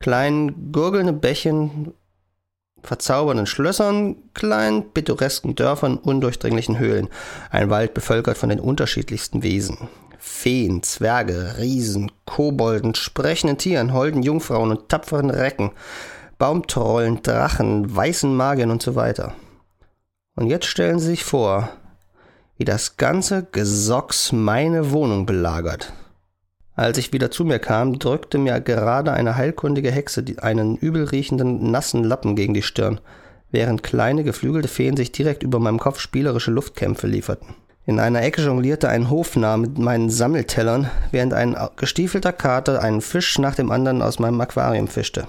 Kleinen 0.01 0.73
gurgelnde 0.73 1.13
Bächen 1.13 1.95
verzaubernden 2.87 3.47
Schlössern, 3.47 4.17
kleinen 4.35 4.93
pittoresken 4.93 5.55
Dörfern, 5.55 5.99
undurchdringlichen 5.99 6.79
Höhlen. 6.79 7.09
Ein 7.51 7.71
Wald 7.71 7.95
bevölkert 7.95 8.39
von 8.39 8.49
den 8.49 8.61
unterschiedlichsten 8.61 9.43
Wesen. 9.43 9.89
Feen, 10.19 10.83
Zwerge, 10.83 11.55
Riesen, 11.59 12.11
Kobolden, 12.25 12.95
sprechenden 12.95 13.59
Tieren, 13.59 13.93
holden 13.93 14.23
Jungfrauen 14.23 14.71
und 14.71 14.89
tapferen 14.89 15.31
Recken, 15.31 15.71
Baumtrollen, 16.39 17.23
Drachen, 17.23 17.95
weißen 17.95 18.35
Magiern 18.35 18.71
und 18.71 18.83
so 18.83 18.95
weiter. 18.95 19.35
Und 20.35 20.49
jetzt 20.49 20.67
stellen 20.67 20.99
Sie 20.99 21.07
sich 21.07 21.25
vor, 21.25 21.71
wie 22.59 22.65
das 22.65 22.97
ganze 22.97 23.45
Gesocks 23.45 24.33
meine 24.33 24.91
Wohnung 24.91 25.27
belagert. 25.27 25.93
Als 26.77 26.99
ich 26.99 27.15
wieder 27.15 27.31
zu 27.31 27.47
mir 27.47 27.59
kam, 27.59 27.99
drückte 27.99 28.37
mir 28.37 28.61
gerade 28.61 29.15
eine 29.15 29.37
heilkundige 29.37 29.91
Hexe 29.91 30.23
einen 30.43 30.77
übelriechenden, 30.77 31.71
nassen 31.71 32.05
Lappen 32.05 32.37
gegen 32.37 32.53
die 32.53 32.63
Stirn, 32.63 33.01
während 33.51 33.83
kleine, 33.83 34.25
geflügelte 34.25 34.69
Feen 34.69 34.95
sich 34.95 35.11
direkt 35.11 35.43
über 35.43 35.59
meinem 35.59 35.79
Kopf 35.79 36.01
spielerische 36.01 36.51
Luftkämpfe 36.51 37.07
lieferten. 37.07 37.55
In 37.87 37.99
einer 37.99 38.23
Ecke 38.23 38.43
jonglierte 38.43 38.91
ein 38.91 39.09
Hofnarr 39.09 39.57
mit 39.57 39.79
meinen 39.79 40.11
Sammeltellern, 40.11 40.91
während 41.13 41.33
ein 41.33 41.57
gestiefelter 41.77 42.33
Kater 42.33 42.83
einen 42.83 43.01
Fisch 43.01 43.39
nach 43.39 43.55
dem 43.55 43.71
anderen 43.71 44.03
aus 44.03 44.19
meinem 44.19 44.41
Aquarium 44.41 44.89
fischte. 44.89 45.27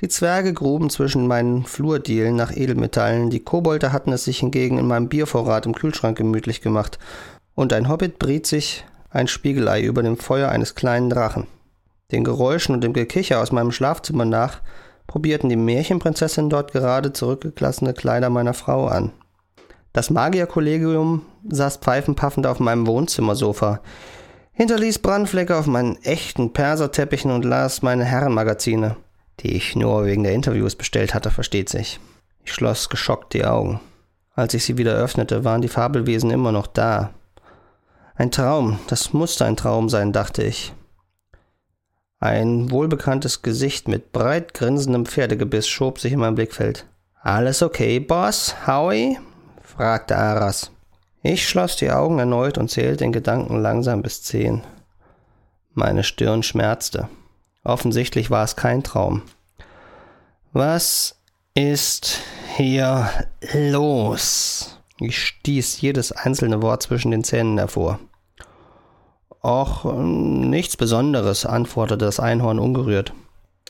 Die 0.00 0.08
Zwerge 0.08 0.52
gruben 0.52 0.90
zwischen 0.90 1.26
meinen 1.26 1.64
Flurdielen 1.64 2.36
nach 2.36 2.54
Edelmetallen, 2.54 3.30
die 3.30 3.40
Kobolde 3.40 3.92
hatten 3.92 4.12
es 4.12 4.24
sich 4.24 4.40
hingegen 4.40 4.76
in 4.78 4.86
meinem 4.86 5.08
Biervorrat 5.08 5.64
im 5.64 5.74
Kühlschrank 5.74 6.18
gemütlich 6.18 6.60
gemacht, 6.60 6.98
und 7.54 7.72
ein 7.72 7.88
Hobbit 7.88 8.18
briet 8.18 8.46
sich 8.46 8.84
ein 9.10 9.28
Spiegelei 9.28 9.82
über 9.82 10.02
dem 10.02 10.16
Feuer 10.16 10.50
eines 10.50 10.74
kleinen 10.74 11.10
Drachen. 11.10 11.46
Den 12.12 12.24
Geräuschen 12.24 12.74
und 12.74 12.82
dem 12.82 12.92
Gekicher 12.92 13.40
aus 13.40 13.52
meinem 13.52 13.72
Schlafzimmer 13.72 14.24
nach 14.24 14.60
probierten 15.06 15.48
die 15.48 15.56
Märchenprinzessin 15.56 16.50
dort 16.50 16.72
gerade 16.72 17.12
zurückgelassene 17.12 17.94
Kleider 17.94 18.30
meiner 18.30 18.54
Frau 18.54 18.86
an. 18.86 19.12
Das 19.92 20.10
Magierkollegium 20.10 21.22
saß 21.48 21.78
pfeifenpaffend 21.78 22.46
auf 22.46 22.60
meinem 22.60 22.86
Wohnzimmersofa, 22.86 23.80
hinterließ 24.52 25.00
Brandflecke 25.00 25.56
auf 25.56 25.66
meinen 25.66 25.96
echten 26.02 26.52
Perserteppichen 26.52 27.30
und 27.30 27.44
las 27.44 27.82
meine 27.82 28.04
Herrenmagazine, 28.04 28.96
die 29.40 29.56
ich 29.56 29.76
nur 29.76 30.04
wegen 30.04 30.24
der 30.24 30.34
Interviews 30.34 30.76
bestellt 30.76 31.14
hatte, 31.14 31.30
versteht 31.30 31.68
sich. 31.68 32.00
Ich 32.44 32.52
schloss 32.52 32.88
geschockt 32.88 33.34
die 33.34 33.44
Augen. 33.44 33.80
Als 34.34 34.54
ich 34.54 34.64
sie 34.64 34.78
wieder 34.78 34.94
öffnete, 34.94 35.44
waren 35.44 35.62
die 35.62 35.68
Fabelwesen 35.68 36.30
immer 36.30 36.52
noch 36.52 36.66
da, 36.66 37.10
ein 38.18 38.32
Traum, 38.32 38.80
das 38.88 39.12
musste 39.12 39.44
ein 39.44 39.56
Traum 39.56 39.88
sein, 39.88 40.12
dachte 40.12 40.42
ich. 40.42 40.74
Ein 42.18 42.72
wohlbekanntes 42.72 43.42
Gesicht 43.42 43.86
mit 43.86 44.10
breit 44.10 44.54
grinsendem 44.54 45.06
Pferdegebiss 45.06 45.68
schob 45.68 46.00
sich 46.00 46.12
in 46.12 46.18
mein 46.18 46.34
Blickfeld. 46.34 46.84
Alles 47.22 47.62
okay, 47.62 48.00
Boss? 48.00 48.56
Howie? 48.66 49.18
fragte 49.62 50.16
Aras. 50.16 50.72
Ich 51.22 51.48
schloss 51.48 51.76
die 51.76 51.92
Augen 51.92 52.18
erneut 52.18 52.58
und 52.58 52.70
zählte 52.70 53.04
in 53.04 53.12
Gedanken 53.12 53.60
langsam 53.60 54.02
bis 54.02 54.24
zehn. 54.24 54.62
Meine 55.74 56.02
Stirn 56.02 56.42
schmerzte. 56.42 57.08
Offensichtlich 57.62 58.30
war 58.30 58.42
es 58.42 58.56
kein 58.56 58.82
Traum. 58.82 59.22
Was 60.52 61.20
ist 61.54 62.18
hier 62.56 63.08
los? 63.52 64.76
Ich 64.98 65.22
stieß 65.24 65.80
jedes 65.80 66.10
einzelne 66.10 66.62
Wort 66.62 66.82
zwischen 66.82 67.12
den 67.12 67.22
Zähnen 67.22 67.58
hervor. 67.58 68.00
Och, 69.42 69.84
nichts 69.84 70.76
Besonderes, 70.76 71.46
antwortete 71.46 72.04
das 72.04 72.20
Einhorn 72.20 72.58
ungerührt. 72.58 73.12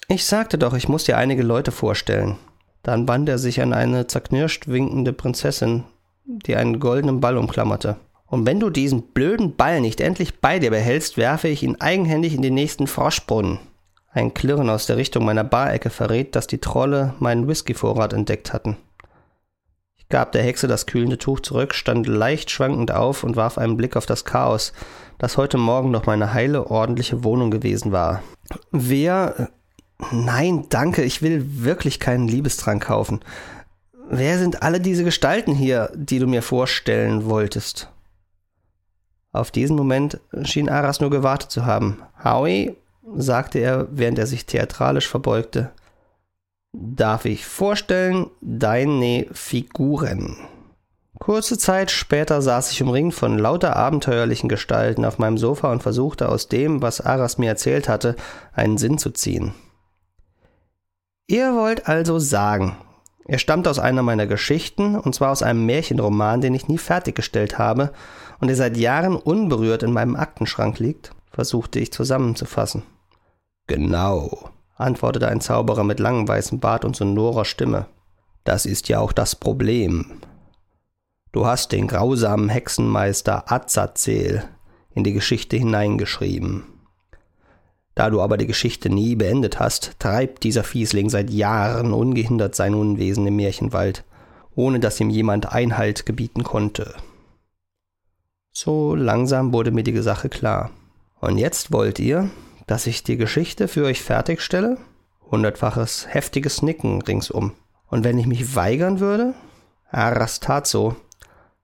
Ich 0.09 0.25
sagte 0.25 0.57
doch, 0.57 0.75
ich 0.75 0.89
muss 0.89 1.05
dir 1.05 1.19
einige 1.19 1.43
Leute 1.43 1.71
vorstellen. 1.71 2.37
Dann 2.83 3.05
band 3.05 3.29
er 3.29 3.39
sich 3.39 3.61
an 3.61 3.75
eine 3.75 4.07
zerknirscht 4.07 4.69
winkende 4.69 5.13
Prinzessin, 5.13 5.85
die 6.25 6.57
einen 6.57 6.81
goldenen 6.81 7.21
Ball 7.21 7.37
umklammerte. 7.37 7.97
Und 8.27 8.47
wenn 8.47 8.61
du 8.61 8.71
diesen 8.71 9.03
blöden 9.03 9.57
Ball 9.57 9.81
nicht 9.81 10.01
endlich 10.01 10.41
bei 10.41 10.59
dir 10.59 10.71
behältst, 10.71 11.17
werfe 11.17 11.49
ich 11.49 11.63
ihn 11.63 11.81
eigenhändig 11.81 12.35
in 12.35 12.43
den 12.43 12.55
nächsten 12.55 12.87
Froschbrunnen. 12.87 13.59
Ein 14.11 14.33
Klirren 14.35 14.71
aus 14.71 14.87
der 14.87 14.97
Richtung 14.97 15.25
meiner 15.25 15.45
Barecke 15.45 15.91
verrät, 15.91 16.35
dass 16.35 16.47
die 16.47 16.59
Trolle 16.59 17.15
meinen 17.19 17.47
Whiskyvorrat 17.47 18.13
entdeckt 18.13 18.53
hatten. 18.53 18.77
Gab 20.11 20.33
der 20.33 20.43
Hexe 20.43 20.69
das 20.69 20.87
kühlende 20.87 21.19
Tuch 21.19 21.41
zurück, 21.41 21.75
stand 21.75 22.07
leicht 22.07 22.51
schwankend 22.51 22.93
auf 22.93 23.25
und 23.25 23.37
warf 23.37 23.59
einen 23.59 23.77
Blick 23.77 23.95
auf 23.97 24.07
das 24.07 24.25
Chaos, 24.25 24.73
das 25.19 25.37
heute 25.37 25.59
Morgen 25.59 25.91
noch 25.91 26.07
meine 26.07 26.33
heile, 26.33 26.71
ordentliche 26.71 27.25
Wohnung 27.25 27.51
gewesen 27.51 27.93
war. 27.93 28.23
Wer. 28.71 29.51
Nein, 30.13 30.67
danke, 30.71 31.03
ich 31.03 31.23
will 31.23 31.45
wirklich 31.63 31.99
keinen 31.99 32.29
Liebestrank 32.29 32.85
kaufen. 32.85 33.21
Wer 34.09 34.39
sind 34.39 34.63
alle 34.63 34.81
diese 34.81 35.05
Gestalten 35.05 35.55
hier, 35.55 35.91
die 35.95 36.21
du 36.21 36.27
mir 36.27 36.41
vorstellen 36.41 37.27
wolltest? 37.27 37.91
Auf 39.33 39.51
diesen 39.51 39.77
Moment 39.77 40.21
schien 40.45 40.71
Aras 40.71 41.01
nur 41.01 41.11
gewartet 41.11 41.51
zu 41.51 41.67
haben. 41.67 41.99
Howie, 42.25 42.77
sagte 43.17 43.59
er, 43.59 43.89
während 43.91 44.19
er 44.19 44.27
sich 44.27 44.47
theatralisch 44.47 45.09
verbeugte, 45.09 45.73
darf 46.81 47.25
ich 47.25 47.45
vorstellen, 47.45 48.31
deine 48.41 49.27
Figuren. 49.33 50.37
Kurze 51.19 51.59
Zeit 51.59 51.91
später 51.91 52.41
saß 52.41 52.71
ich 52.71 52.83
umringt 52.83 53.15
von 53.15 53.39
lauter 53.39 53.75
abenteuerlichen 53.75 54.49
Gestalten 54.49 55.05
auf 55.05 55.19
meinem 55.19 55.37
Sofa 55.37 55.73
und 55.73 55.83
versuchte 55.83 56.29
aus 56.29 56.49
dem, 56.49 56.81
was 56.81 57.01
Aras 57.01 57.39
mir 57.39 57.49
erzählt 57.49 57.89
hatte, 57.89 58.15
einen 58.53 58.79
Sinn 58.79 58.99
zu 58.99 59.11
ziehen. 59.11 59.53
Ihr 61.27 61.55
wollt 61.55 61.89
also 61.89 62.19
sagen, 62.21 62.77
er 63.27 63.39
stammt 63.39 63.67
aus 63.67 63.79
einer 63.79 64.03
meiner 64.03 64.27
Geschichten, 64.27 64.97
und 64.97 65.15
zwar 65.15 65.33
aus 65.33 65.43
einem 65.43 65.67
Märchenroman, 65.67 66.41
den 66.41 66.55
ich 66.55 66.69
nie 66.69 66.79
fertiggestellt 66.79 67.59
habe 67.59 67.93
und 68.41 68.47
der 68.47 68.57
seit 68.57 68.77
Jahren 68.77 69.17
unberührt 69.17 69.83
in 69.83 69.93
meinem 69.93 70.17
Aktenschrank 70.17 70.79
liegt, 70.79 71.11
versuchte 71.31 71.81
ich 71.81 71.93
zusammenzufassen. 71.93 72.85
Genau, 73.67 74.51
antwortete 74.79 75.29
ein 75.29 75.41
Zauberer 75.41 75.85
mit 75.85 76.01
langem 76.01 76.27
weißem 76.27 76.61
Bart 76.61 76.85
und 76.85 76.97
sonorer 76.97 77.45
Stimme. 77.45 77.87
Das 78.45 78.65
ist 78.65 78.89
ja 78.89 79.01
auch 79.01 79.13
das 79.13 79.37
Problem. 79.37 80.23
Du 81.33 81.45
hast 81.45 81.73
den 81.73 81.87
grausamen 81.87 82.49
Hexenmeister 82.49 83.53
Azazel 83.53 84.45
in 84.95 85.05
die 85.05 85.13
Geschichte 85.13 85.57
hineingeschrieben. 85.57 86.65
Da 87.95 88.11
du 88.11 88.23
aber 88.23 88.37
die 88.37 88.47
Geschichte 88.47 88.89
nie 88.89 89.17
beendet 89.17 89.59
hast, 89.59 89.99
treibt 89.99 90.45
dieser 90.45 90.63
Fiesling 90.63 91.11
seit 91.11 91.31
Jahren 91.31 91.93
ungehindert 91.93 92.55
sein 92.55 92.75
Unwesen 92.75 93.27
im 93.27 93.37
Märchenwald, 93.37 94.05
ohne 94.55 94.81
dass 94.81 95.01
ihm 95.01 95.11
jemand 95.11 95.53
Einhalt 95.53 96.07
gebieten 96.07 96.45
konnte. 96.45 96.95
So 98.53 98.95
langsam 98.95 99.53
wurde 99.53 99.73
mir 99.73 99.83
die 99.83 100.01
Sache 100.01 100.29
klar. 100.29 100.71
Und 101.21 101.39
jetzt 101.39 101.73
wollt 101.73 101.99
ihr, 101.99 102.31
dass 102.69 102.87
ich 102.87 103.03
die 103.03 103.17
Geschichte 103.17 103.67
für 103.67 103.85
euch 103.85 104.03
fertigstelle? 104.03 104.77
Hundertfaches 105.31 106.07
heftiges 106.09 106.63
Nicken 106.63 107.03
ringsum. 107.03 107.53
Und 107.89 108.05
wenn 108.05 108.19
ich 108.19 108.27
mich 108.27 108.55
weigern 108.55 109.01
würde? 109.01 109.35
Arras 109.91 110.39
tat 110.39 110.67
so, 110.67 110.95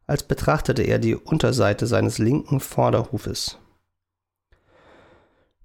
als 0.06 0.22
betrachtete 0.22 0.82
er 0.82 0.98
die 0.98 1.14
Unterseite 1.14 1.86
seines 1.86 2.18
linken 2.18 2.58
Vorderhufes. 2.58 3.58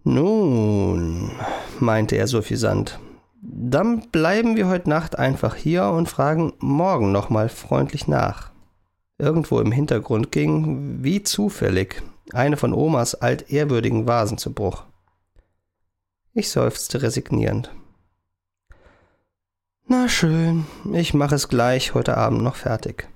Nun, 0.04 1.32
meinte 1.80 2.18
er 2.18 2.28
suffisant, 2.28 3.00
dann 3.42 4.10
bleiben 4.12 4.58
wir 4.58 4.68
heute 4.68 4.90
Nacht 4.90 5.18
einfach 5.18 5.56
hier 5.56 5.86
und 5.86 6.10
fragen 6.10 6.52
morgen 6.60 7.14
nochmal 7.14 7.48
freundlich 7.48 8.08
nach. 8.08 8.52
Irgendwo 9.18 9.62
im 9.62 9.72
Hintergrund 9.72 10.34
ging, 10.34 11.04
wie 11.04 11.24
zufällig, 11.24 12.02
eine 12.34 12.58
von 12.58 12.74
Omas 12.74 13.16
altehrwürdigen 13.16 14.06
Vasen 14.06 14.38
zu 14.38 14.54
Bruch. 14.54 14.84
Ich 16.40 16.52
seufzte 16.52 17.02
resignierend. 17.02 17.70
Na 19.88 20.08
schön, 20.08 20.68
ich 20.94 21.14
mache 21.14 21.36
es 21.36 21.50
gleich 21.50 21.94
heute 21.96 22.16
Abend 22.16 22.44
noch 22.44 22.56
fertig. 22.56 23.10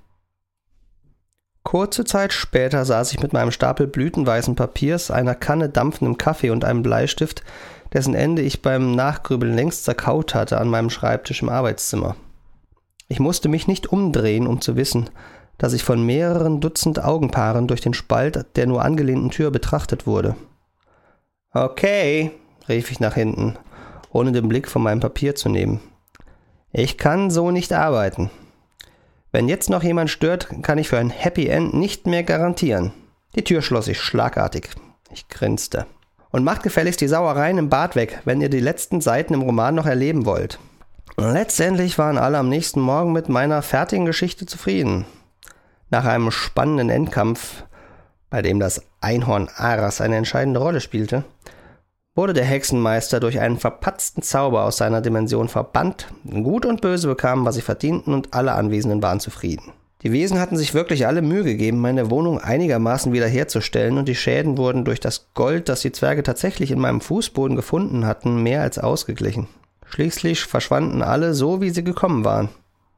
Kurze 1.63 2.03
Zeit 2.03 2.33
später 2.33 2.83
saß 2.83 3.13
ich 3.13 3.21
mit 3.21 3.31
meinem 3.31 3.51
Stapel 3.51 3.87
blütenweißen 3.87 4.55
Papiers, 4.55 5.09
einer 5.09 5.35
Kanne 5.35 5.69
dampfendem 5.69 6.17
Kaffee 6.17 6.49
und 6.49 6.65
einem 6.65 6.83
Bleistift, 6.83 7.45
dessen 7.93 8.13
Ende 8.13 8.41
ich 8.41 8.61
beim 8.61 8.93
Nachgrübeln 8.93 9.55
längst 9.55 9.85
zerkaut 9.85 10.35
hatte, 10.35 10.57
an 10.57 10.67
meinem 10.67 10.89
Schreibtisch 10.89 11.43
im 11.43 11.47
Arbeitszimmer. 11.47 12.17
Ich 13.07 13.21
musste 13.21 13.47
mich 13.47 13.67
nicht 13.67 13.87
umdrehen, 13.87 14.47
um 14.47 14.59
zu 14.59 14.75
wissen, 14.75 15.09
dass 15.57 15.71
ich 15.71 15.85
von 15.85 16.05
mehreren 16.05 16.59
Dutzend 16.59 17.01
Augenpaaren 17.01 17.69
durch 17.69 17.79
den 17.79 17.93
Spalt 17.93 18.45
der 18.57 18.67
nur 18.67 18.83
angelehnten 18.83 19.29
Tür 19.29 19.49
betrachtet 19.49 20.05
wurde. 20.05 20.35
Okay, 21.53 22.31
rief 22.67 22.91
ich 22.91 22.99
nach 22.99 23.15
hinten, 23.15 23.57
ohne 24.11 24.31
den 24.31 24.47
Blick 24.47 24.67
von 24.67 24.83
meinem 24.83 24.99
Papier 24.99 25.35
zu 25.35 25.49
nehmen. 25.49 25.79
Ich 26.71 26.97
kann 26.97 27.29
so 27.29 27.51
nicht 27.51 27.73
arbeiten. 27.73 28.29
Wenn 29.31 29.49
jetzt 29.49 29.69
noch 29.69 29.83
jemand 29.83 30.09
stört, 30.09 30.47
kann 30.61 30.77
ich 30.77 30.89
für 30.89 30.97
ein 30.97 31.09
Happy 31.09 31.47
End 31.47 31.73
nicht 31.73 32.07
mehr 32.07 32.23
garantieren. 32.23 32.93
Die 33.35 33.43
Tür 33.43 33.61
schloss 33.61 33.85
sich 33.85 33.99
schlagartig. 33.99 34.69
Ich 35.11 35.27
grinste. 35.27 35.85
Und 36.31 36.43
macht 36.43 36.63
gefälligst 36.63 37.01
die 37.01 37.07
Sauereien 37.07 37.57
im 37.57 37.69
Bad 37.69 37.95
weg, 37.95 38.21
wenn 38.25 38.41
ihr 38.41 38.49
die 38.49 38.59
letzten 38.59 39.01
Seiten 39.01 39.33
im 39.33 39.41
Roman 39.41 39.75
noch 39.75 39.85
erleben 39.85 40.25
wollt. 40.25 40.59
Letztendlich 41.17 41.99
waren 41.99 42.17
alle 42.17 42.39
am 42.39 42.49
nächsten 42.49 42.79
Morgen 42.79 43.11
mit 43.11 43.29
meiner 43.29 43.61
fertigen 43.61 44.05
Geschichte 44.05 44.47
zufrieden. 44.47 45.05
Nach 45.91 46.05
einem 46.05 46.31
spannenden 46.31 46.89
Endkampf, 46.89 47.65
bei 48.31 48.41
dem 48.41 48.59
das 48.59 48.81
Einhorn 48.99 49.47
Aras 49.55 50.01
eine 50.01 50.17
entscheidende 50.17 50.59
Rolle 50.59 50.81
spielte, 50.81 51.23
wurde 52.15 52.33
der 52.33 52.45
Hexenmeister 52.45 53.19
durch 53.19 53.39
einen 53.39 53.57
verpatzten 53.57 54.21
Zauber 54.21 54.63
aus 54.65 54.77
seiner 54.77 55.01
Dimension 55.01 55.49
verbannt, 55.49 56.07
Gut 56.29 56.65
und 56.65 56.81
Böse 56.81 57.07
bekamen, 57.07 57.45
was 57.45 57.55
sie 57.55 57.61
verdienten, 57.61 58.13
und 58.13 58.33
alle 58.33 58.53
Anwesenden 58.53 59.01
waren 59.01 59.19
zufrieden. 59.19 59.71
Die 60.03 60.11
Wesen 60.11 60.39
hatten 60.39 60.57
sich 60.57 60.73
wirklich 60.73 61.07
alle 61.07 61.21
Mühe 61.21 61.43
gegeben, 61.43 61.79
meine 61.79 62.11
Wohnung 62.11 62.37
einigermaßen 62.37 63.13
wiederherzustellen, 63.13 63.97
und 63.97 64.07
die 64.07 64.15
Schäden 64.15 64.57
wurden 64.57 64.85
durch 64.85 64.99
das 64.99 65.29
Gold, 65.33 65.69
das 65.69 65.81
die 65.81 65.93
Zwerge 65.93 66.23
tatsächlich 66.23 66.71
in 66.71 66.79
meinem 66.79 67.01
Fußboden 67.01 67.55
gefunden 67.55 68.05
hatten, 68.05 68.43
mehr 68.43 68.61
als 68.61 68.77
ausgeglichen. 68.77 69.47
Schließlich 69.85 70.41
verschwanden 70.41 71.01
alle 71.01 71.33
so, 71.33 71.61
wie 71.61 71.69
sie 71.69 71.83
gekommen 71.83 72.25
waren, 72.25 72.49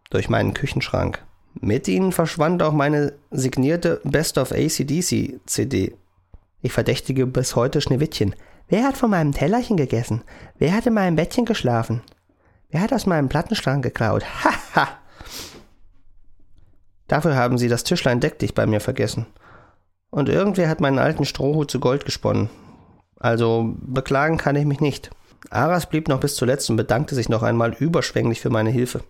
durch 0.10 0.30
meinen 0.30 0.54
Küchenschrank. 0.54 1.24
Mit 1.54 1.88
ihnen 1.88 2.12
verschwand 2.12 2.62
auch 2.64 2.74
meine 2.74 3.14
signierte 3.32 4.02
Best 4.04 4.38
of 4.38 4.52
ACDC 4.52 5.40
CD. 5.46 5.94
Ich 6.62 6.74
verdächtige 6.74 7.28
bis 7.28 7.56
heute 7.56 7.80
Schneewittchen. 7.80 8.36
Wer 8.68 8.84
hat 8.84 8.98
von 8.98 9.12
meinem 9.12 9.32
Tellerchen 9.32 9.78
gegessen? 9.78 10.24
Wer 10.58 10.74
hat 10.74 10.88
in 10.88 10.94
meinem 10.94 11.16
Bettchen 11.16 11.46
geschlafen? 11.46 12.02
Wer 12.70 12.82
hat 12.82 12.94
aus 12.94 13.06
meinem 13.06 13.30
Plattenschrank 13.30 13.84
geklaut? 13.84 14.26
Haha! 14.44 14.88
Dafür 17.08 17.36
haben 17.36 17.60
sie 17.60 17.68
das 17.68 17.84
Tischlein 17.84 18.20
deck 18.20 18.40
dich 18.40 18.56
bei 18.56 18.66
mir 18.66 18.80
vergessen. 18.80 19.28
Und 20.10 20.30
irgendwer 20.30 20.68
hat 20.70 20.82
meinen 20.82 20.98
alten 20.98 21.26
Strohhut 21.26 21.70
zu 21.70 21.80
Gold 21.80 22.06
gesponnen. 22.06 22.50
Also 23.20 23.76
beklagen 23.78 24.38
kann 24.38 24.56
ich 24.56 24.66
mich 24.66 24.80
nicht. 24.80 25.12
Aras 25.52 25.88
blieb 25.88 26.08
noch 26.08 26.20
bis 26.20 26.36
zuletzt 26.36 26.70
und 26.72 26.78
bedankte 26.78 27.14
sich 27.14 27.30
noch 27.30 27.44
einmal 27.44 27.74
überschwänglich 27.74 28.42
für 28.42 28.50
meine 28.50 28.72
Hilfe. 28.72 29.02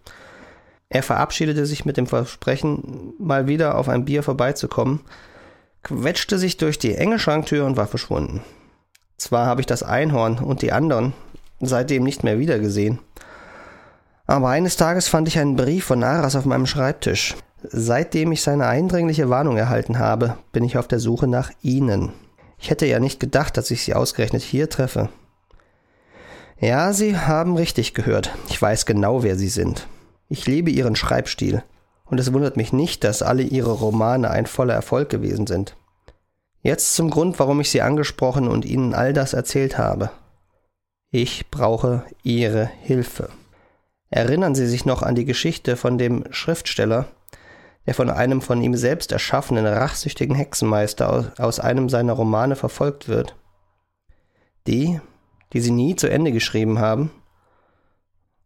Er 0.89 1.03
verabschiedete 1.03 1.65
sich 1.65 1.85
mit 1.85 1.95
dem 1.95 2.07
Versprechen, 2.07 3.13
mal 3.17 3.47
wieder 3.47 3.77
auf 3.77 3.87
ein 3.87 4.05
Bier 4.05 4.21
vorbeizukommen, 4.21 5.01
quetschte 5.83 6.37
sich 6.37 6.57
durch 6.57 6.77
die 6.77 6.95
enge 6.95 7.19
Schranktür 7.19 7.65
und 7.65 7.77
war 7.77 7.87
verschwunden. 7.87 8.41
Zwar 9.17 9.45
habe 9.45 9.61
ich 9.61 9.67
das 9.67 9.83
Einhorn 9.83 10.39
und 10.39 10.61
die 10.61 10.71
anderen 10.71 11.13
seitdem 11.59 12.03
nicht 12.03 12.23
mehr 12.23 12.37
wiedergesehen, 12.37 12.99
aber 14.27 14.49
eines 14.49 14.75
Tages 14.75 15.07
fand 15.07 15.27
ich 15.27 15.37
einen 15.37 15.55
Brief 15.55 15.85
von 15.85 16.03
Aras 16.03 16.35
auf 16.35 16.45
meinem 16.45 16.65
Schreibtisch. 16.65 17.35
Seitdem 17.61 18.31
ich 18.31 18.41
seine 18.41 18.67
eindringliche 18.67 19.29
Warnung 19.29 19.57
erhalten 19.57 19.99
habe, 19.99 20.37
bin 20.51 20.63
ich 20.63 20.77
auf 20.77 20.87
der 20.87 20.99
Suche 20.99 21.27
nach 21.27 21.51
Ihnen. 21.61 22.11
Ich 22.57 22.69
hätte 22.69 22.85
ja 22.85 22.99
nicht 22.99 23.19
gedacht, 23.19 23.57
dass 23.57 23.69
ich 23.69 23.83
Sie 23.83 23.93
ausgerechnet 23.93 24.41
hier 24.41 24.69
treffe. 24.69 25.09
Ja, 26.59 26.93
Sie 26.93 27.17
haben 27.17 27.55
richtig 27.55 27.93
gehört. 27.93 28.31
Ich 28.49 28.59
weiß 28.59 28.85
genau, 28.85 29.23
wer 29.23 29.35
Sie 29.35 29.49
sind. 29.49 29.87
Ich 30.29 30.47
liebe 30.47 30.71
Ihren 30.71 30.95
Schreibstil. 30.95 31.63
Und 32.05 32.19
es 32.19 32.33
wundert 32.33 32.55
mich 32.57 32.71
nicht, 32.71 33.03
dass 33.03 33.21
alle 33.21 33.43
Ihre 33.43 33.71
Romane 33.71 34.29
ein 34.29 34.45
voller 34.45 34.73
Erfolg 34.73 35.09
gewesen 35.09 35.47
sind. 35.47 35.75
Jetzt 36.65 36.95
zum 36.95 37.11
Grund, 37.11 37.37
warum 37.37 37.59
ich 37.59 37.69
Sie 37.69 37.83
angesprochen 37.83 38.47
und 38.47 38.65
Ihnen 38.65 38.95
all 38.95 39.13
das 39.13 39.33
erzählt 39.33 39.77
habe. 39.77 40.09
Ich 41.11 41.51
brauche 41.51 42.05
Ihre 42.23 42.65
Hilfe. 42.65 43.29
Erinnern 44.09 44.55
Sie 44.55 44.65
sich 44.65 44.83
noch 44.83 45.03
an 45.03 45.13
die 45.13 45.25
Geschichte 45.25 45.77
von 45.77 45.99
dem 45.99 46.23
Schriftsteller, 46.31 47.05
der 47.85 47.93
von 47.93 48.09
einem 48.09 48.41
von 48.41 48.63
ihm 48.63 48.75
selbst 48.75 49.11
erschaffenen 49.11 49.67
rachsüchtigen 49.67 50.35
Hexenmeister 50.35 51.33
aus 51.37 51.59
einem 51.59 51.87
seiner 51.87 52.13
Romane 52.13 52.55
verfolgt 52.55 53.07
wird. 53.07 53.35
Die, 54.65 54.99
die 55.53 55.61
sie 55.61 55.69
nie 55.69 55.95
zu 55.95 56.09
Ende 56.09 56.31
geschrieben 56.31 56.79
haben 56.79 57.11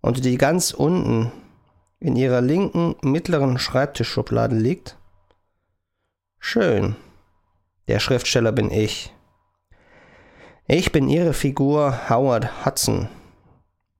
und 0.01 0.25
die 0.25 0.37
ganz 0.37 0.71
unten 0.71 1.31
in 2.01 2.17
ihrer 2.17 2.41
linken 2.41 2.97
mittleren 3.01 3.59
Schreibtischschublade 3.59 4.57
liegt? 4.57 4.97
Schön. 6.37 6.97
Der 7.89 7.97
Schriftsteller 7.97 8.51
bin 8.51 8.69
ich. 8.69 9.11
Ich 10.67 10.91
bin 10.91 11.09
Ihre 11.09 11.33
Figur 11.33 12.07
Howard 12.07 12.63
Hudson. 12.63 13.09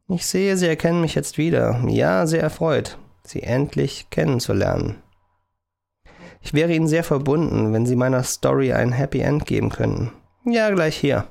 Ich 0.08 0.28
sehe, 0.28 0.58
Sie 0.58 0.68
erkennen 0.68 1.02
mich 1.02 1.16
jetzt 1.16 1.40
wieder. 1.40 1.84
Ja, 1.88 2.28
sehr 2.28 2.44
erfreut, 2.44 3.00
Sie 3.24 3.42
endlich 3.42 4.12
kennenzulernen. 4.12 5.02
Ich 6.40 6.54
wäre 6.54 6.72
Ihnen 6.72 6.88
sehr 6.88 7.04
verbunden, 7.04 7.74
wenn 7.74 7.88
Sie 7.88 7.96
meiner 7.96 8.22
Story 8.22 8.74
ein 8.74 8.92
Happy 8.92 9.22
End 9.22 9.48
geben 9.48 9.72
könnten. 9.72 10.12
Ja, 10.46 10.70
gleich 10.70 10.96
hier. 10.96 11.26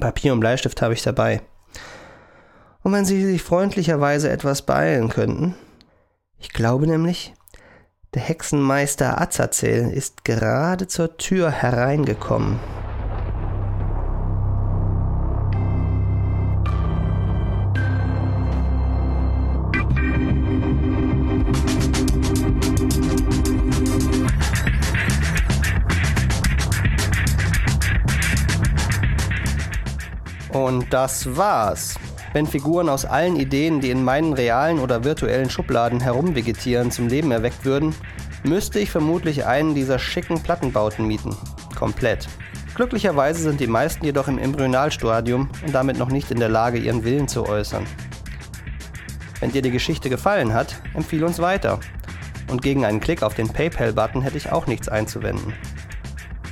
Papier 0.00 0.32
und 0.32 0.40
Bleistift 0.40 0.82
habe 0.82 0.94
ich 0.94 1.02
dabei. 1.04 1.42
Und 2.82 2.92
wenn 2.92 3.04
Sie 3.04 3.24
sich 3.24 3.40
freundlicherweise 3.40 4.30
etwas 4.30 4.62
beeilen 4.62 5.10
könnten. 5.10 5.54
Ich 6.38 6.48
glaube 6.48 6.88
nämlich, 6.88 7.34
der 8.14 8.22
Hexenmeister 8.22 9.20
Azazel 9.20 9.90
ist 9.90 10.24
gerade 10.24 10.86
zur 10.86 11.16
Tür 11.16 11.50
hereingekommen. 11.50 12.60
Und 30.52 30.92
das 30.92 31.34
war's. 31.34 31.94
Wenn 32.32 32.46
Figuren 32.46 32.88
aus 32.88 33.04
allen 33.04 33.36
Ideen, 33.36 33.80
die 33.80 33.90
in 33.90 34.04
meinen 34.04 34.32
realen 34.32 34.78
oder 34.78 35.04
virtuellen 35.04 35.50
Schubladen 35.50 36.00
herumvegetieren, 36.00 36.90
zum 36.90 37.08
Leben 37.08 37.30
erweckt 37.30 37.64
würden, 37.64 37.94
müsste 38.42 38.78
ich 38.78 38.90
vermutlich 38.90 39.44
einen 39.44 39.74
dieser 39.74 39.98
schicken 39.98 40.42
Plattenbauten 40.42 41.06
mieten. 41.06 41.36
Komplett. 41.76 42.28
Glücklicherweise 42.74 43.42
sind 43.42 43.60
die 43.60 43.66
meisten 43.66 44.04
jedoch 44.04 44.28
im 44.28 44.38
Embryonalstadium 44.38 45.50
und 45.64 45.74
damit 45.74 45.98
noch 45.98 46.08
nicht 46.08 46.30
in 46.30 46.38
der 46.38 46.48
Lage, 46.48 46.78
ihren 46.78 47.04
Willen 47.04 47.28
zu 47.28 47.46
äußern. 47.46 47.84
Wenn 49.40 49.52
dir 49.52 49.60
die 49.60 49.70
Geschichte 49.70 50.08
gefallen 50.08 50.54
hat, 50.54 50.76
empfehle 50.94 51.26
uns 51.26 51.38
weiter. 51.38 51.80
Und 52.48 52.62
gegen 52.62 52.84
einen 52.86 53.00
Klick 53.00 53.22
auf 53.22 53.34
den 53.34 53.48
PayPal-Button 53.48 54.22
hätte 54.22 54.38
ich 54.38 54.50
auch 54.50 54.66
nichts 54.66 54.88
einzuwenden. 54.88 55.52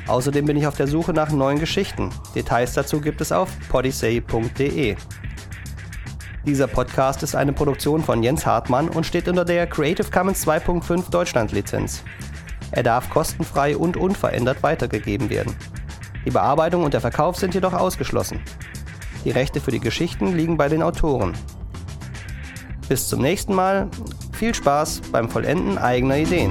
Außerdem 0.06 0.44
bin 0.44 0.56
ich 0.56 0.66
auf 0.66 0.76
der 0.76 0.88
Suche 0.88 1.12
nach 1.12 1.30
neuen 1.30 1.58
Geschichten. 1.58 2.10
Details 2.34 2.74
dazu 2.74 3.00
gibt 3.00 3.20
es 3.20 3.32
auf 3.32 3.48
podyssey.de. 3.68 4.96
Dieser 6.46 6.66
Podcast 6.66 7.22
ist 7.22 7.34
eine 7.34 7.52
Produktion 7.52 8.02
von 8.02 8.22
Jens 8.22 8.46
Hartmann 8.46 8.88
und 8.88 9.04
steht 9.04 9.28
unter 9.28 9.44
der 9.44 9.66
Creative 9.66 10.10
Commons 10.10 10.46
2.5 10.46 11.10
Deutschland 11.10 11.52
Lizenz. 11.52 12.02
Er 12.70 12.82
darf 12.82 13.10
kostenfrei 13.10 13.76
und 13.76 13.98
unverändert 13.98 14.62
weitergegeben 14.62 15.28
werden. 15.28 15.54
Die 16.24 16.30
Bearbeitung 16.30 16.84
und 16.84 16.94
der 16.94 17.02
Verkauf 17.02 17.36
sind 17.36 17.52
jedoch 17.54 17.74
ausgeschlossen. 17.74 18.40
Die 19.24 19.30
Rechte 19.30 19.60
für 19.60 19.70
die 19.70 19.80
Geschichten 19.80 20.34
liegen 20.34 20.56
bei 20.56 20.68
den 20.68 20.82
Autoren. 20.82 21.34
Bis 22.88 23.08
zum 23.08 23.20
nächsten 23.20 23.54
Mal. 23.54 23.88
Viel 24.32 24.54
Spaß 24.54 25.02
beim 25.12 25.28
Vollenden 25.28 25.76
eigener 25.76 26.16
Ideen. 26.16 26.50